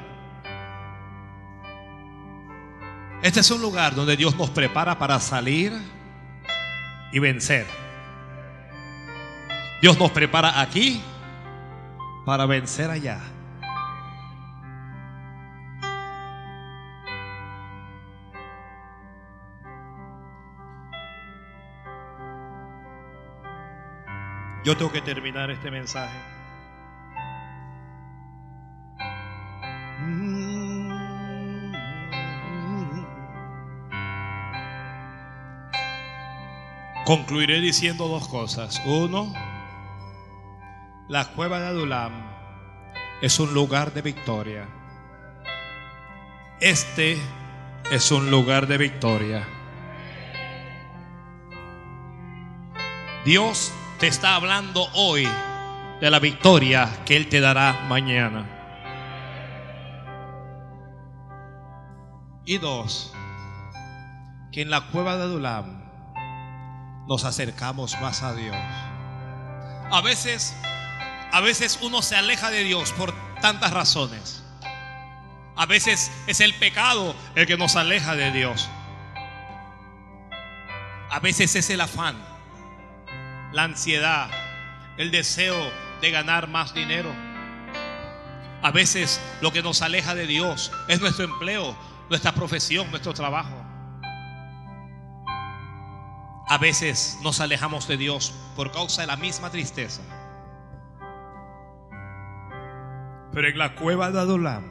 [3.23, 5.73] Este es un lugar donde Dios nos prepara para salir
[7.13, 7.67] y vencer.
[9.83, 11.03] Dios nos prepara aquí
[12.25, 13.21] para vencer allá.
[24.63, 26.19] Yo tengo que terminar este mensaje.
[37.07, 38.81] Concluiré diciendo dos cosas.
[38.85, 39.33] Uno,
[41.09, 42.13] la cueva de Adulam
[43.23, 44.69] es un lugar de victoria.
[46.61, 47.19] Este
[47.91, 49.49] es un lugar de victoria.
[53.25, 55.29] Dios te está hablando hoy
[56.01, 58.49] de la victoria que Él te dará mañana.
[62.47, 63.13] Y dos,
[64.53, 65.85] que en la cueva de Adulam
[67.07, 68.57] nos acercamos más a Dios.
[69.93, 70.57] A veces,
[71.31, 73.13] a veces uno se aleja de Dios por
[73.43, 74.43] tantas razones.
[75.57, 78.67] A veces es el pecado el que nos aleja de Dios.
[81.11, 82.17] A veces es el afán,
[83.53, 84.31] la ansiedad,
[84.97, 85.57] el deseo
[86.01, 87.11] de ganar más dinero.
[88.63, 91.77] A veces lo que nos aleja de Dios es nuestro empleo,
[92.09, 93.57] nuestra profesión, nuestro trabajo.
[96.49, 100.03] A veces nos alejamos de Dios por causa de la misma tristeza.
[103.33, 104.65] Pero en la cueva de Adulam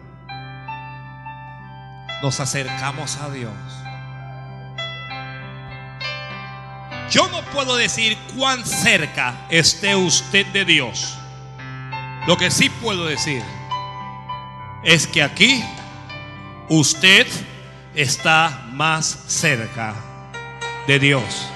[2.21, 3.53] nos acercamos a Dios.
[7.11, 11.17] Yo no puedo decir cuán cerca esté usted de Dios.
[12.27, 13.41] Lo que sí puedo decir
[14.83, 15.63] es que aquí
[16.69, 17.25] usted
[17.95, 19.95] está más cerca
[20.85, 21.49] de Dios.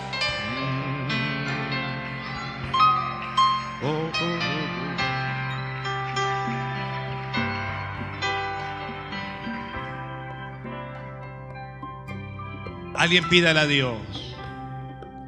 [12.96, 13.98] Alguien pídale a Dios,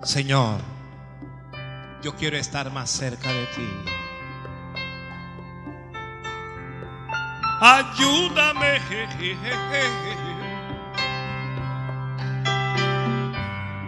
[0.06, 0.61] Señor,
[2.03, 3.68] yo quiero estar más cerca de ti.
[7.60, 8.80] Ayúdame.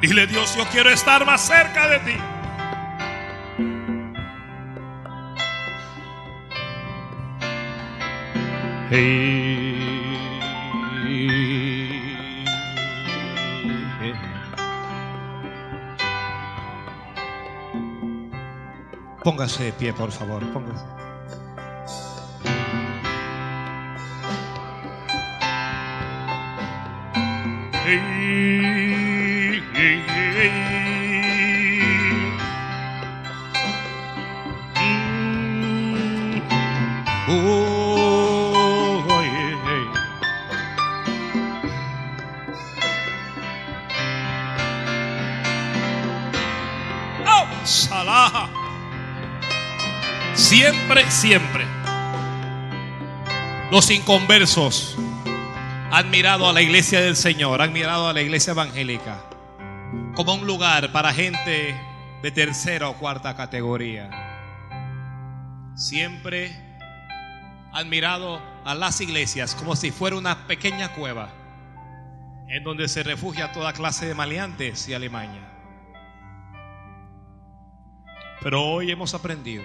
[0.02, 2.18] Dile Dios, yo quiero estar más cerca de ti.
[19.28, 20.42] Póngase pie, por favor.
[20.54, 20.86] Póngase.
[37.28, 37.57] Oh,
[50.70, 51.66] Siempre, siempre.
[53.72, 54.98] Los inconversos
[55.92, 59.24] han mirado a la iglesia del Señor, han mirado a la iglesia evangélica
[60.14, 61.74] como un lugar para gente
[62.22, 64.10] de tercera o cuarta categoría.
[65.78, 66.52] Siempre
[67.72, 71.30] han mirado a las iglesias como si fuera una pequeña cueva
[72.50, 75.48] en donde se refugia toda clase de maleantes y alimaña.
[78.42, 79.64] Pero hoy hemos aprendido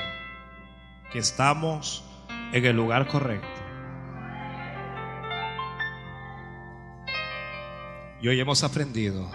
[1.13, 2.05] que estamos
[2.53, 3.49] en el lugar correcto.
[8.21, 9.29] Y hoy hemos aprendido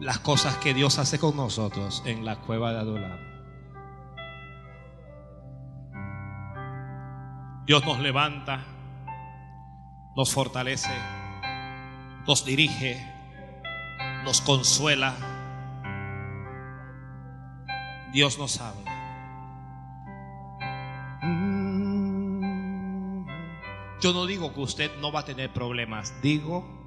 [0.00, 3.18] las cosas que Dios hace con nosotros en la cueva de Adulam.
[7.66, 8.64] Dios nos levanta,
[10.16, 10.94] nos fortalece,
[12.26, 12.98] nos dirige,
[14.24, 15.14] nos consuela.
[18.12, 18.87] Dios nos habla.
[24.00, 26.78] Yo no digo que usted no va a tener problemas, digo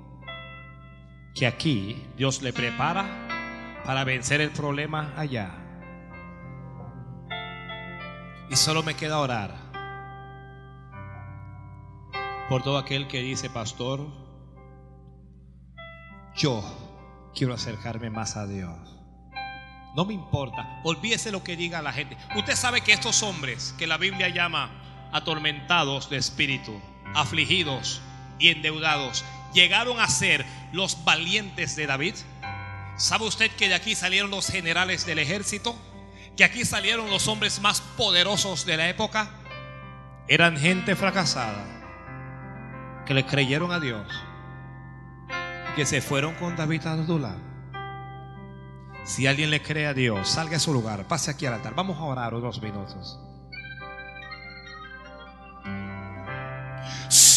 [1.36, 3.28] que aquí Dios le prepara
[3.86, 5.52] para vencer el problema allá.
[8.50, 9.56] Y solo me queda orar
[12.50, 14.08] por todo aquel que dice, pastor,
[16.36, 16.64] yo
[17.34, 18.78] quiero acercarme más a Dios.
[19.96, 22.18] No me importa, olvídese lo que diga la gente.
[22.38, 24.70] Usted sabe que estos hombres que la Biblia llama
[25.12, 26.82] atormentados de espíritu,
[27.16, 28.02] afligidos
[28.40, 29.24] y endeudados,
[29.54, 32.16] llegaron a ser los valientes de David.
[32.98, 35.76] ¿Sabe usted que de aquí salieron los generales del ejército?
[36.38, 39.30] Que aquí salieron los hombres más poderosos de la época.
[40.28, 41.66] Eran gente fracasada
[43.06, 44.08] que le creyeron a Dios,
[45.76, 47.52] que se fueron con David a Adulam.
[49.04, 51.74] Si alguien le cree a Dios, salga a su lugar, pase aquí al altar.
[51.76, 53.20] Vamos a orar unos minutos.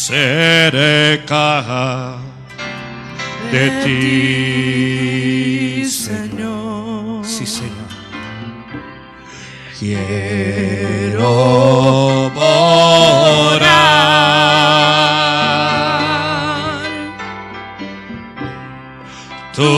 [0.07, 2.17] Cerca
[3.51, 7.25] de ti, Señor.
[7.25, 7.89] Sí, Señor.
[9.79, 11.31] Quiero
[12.35, 13.65] morar.
[19.55, 19.71] Tu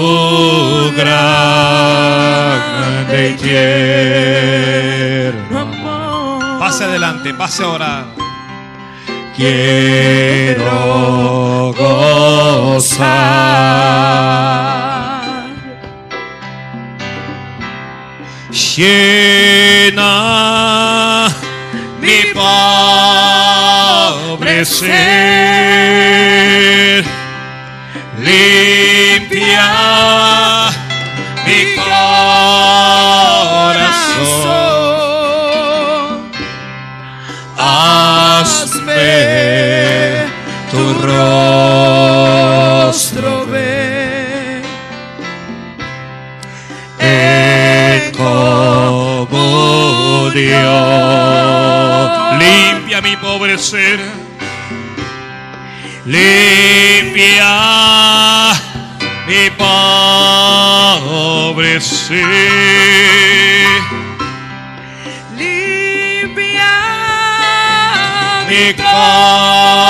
[0.98, 3.34] grande y
[5.36, 6.60] tierno Amor.
[6.60, 8.17] Pase adelante, pase a orar.
[9.38, 10.66] Quiero
[11.78, 13.08] gozar.
[18.76, 20.06] Llena
[22.02, 22.34] mi
[24.34, 24.98] pobre ser.
[50.38, 52.40] Comunión.
[52.40, 54.00] Limpia mi pobre ser.
[56.06, 57.56] Limpia
[59.28, 59.82] mi pobre
[61.82, 62.24] ser.
[65.36, 66.72] Limpia
[68.50, 69.87] Mi corazón.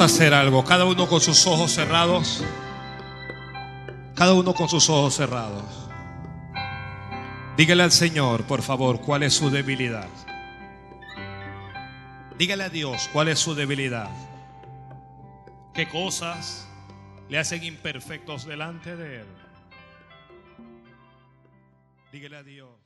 [0.00, 0.64] Hacer algo.
[0.64, 2.44] Cada uno con sus ojos cerrados.
[4.14, 5.64] Cada uno con sus ojos cerrados.
[7.56, 10.08] Dígale al Señor, por favor, cuál es su debilidad.
[12.38, 14.10] Dígale a Dios cuál es su debilidad.
[15.74, 16.66] ¿Qué cosas
[17.28, 19.26] le hacen imperfectos delante de Él?
[22.12, 22.79] Dígale a Dios.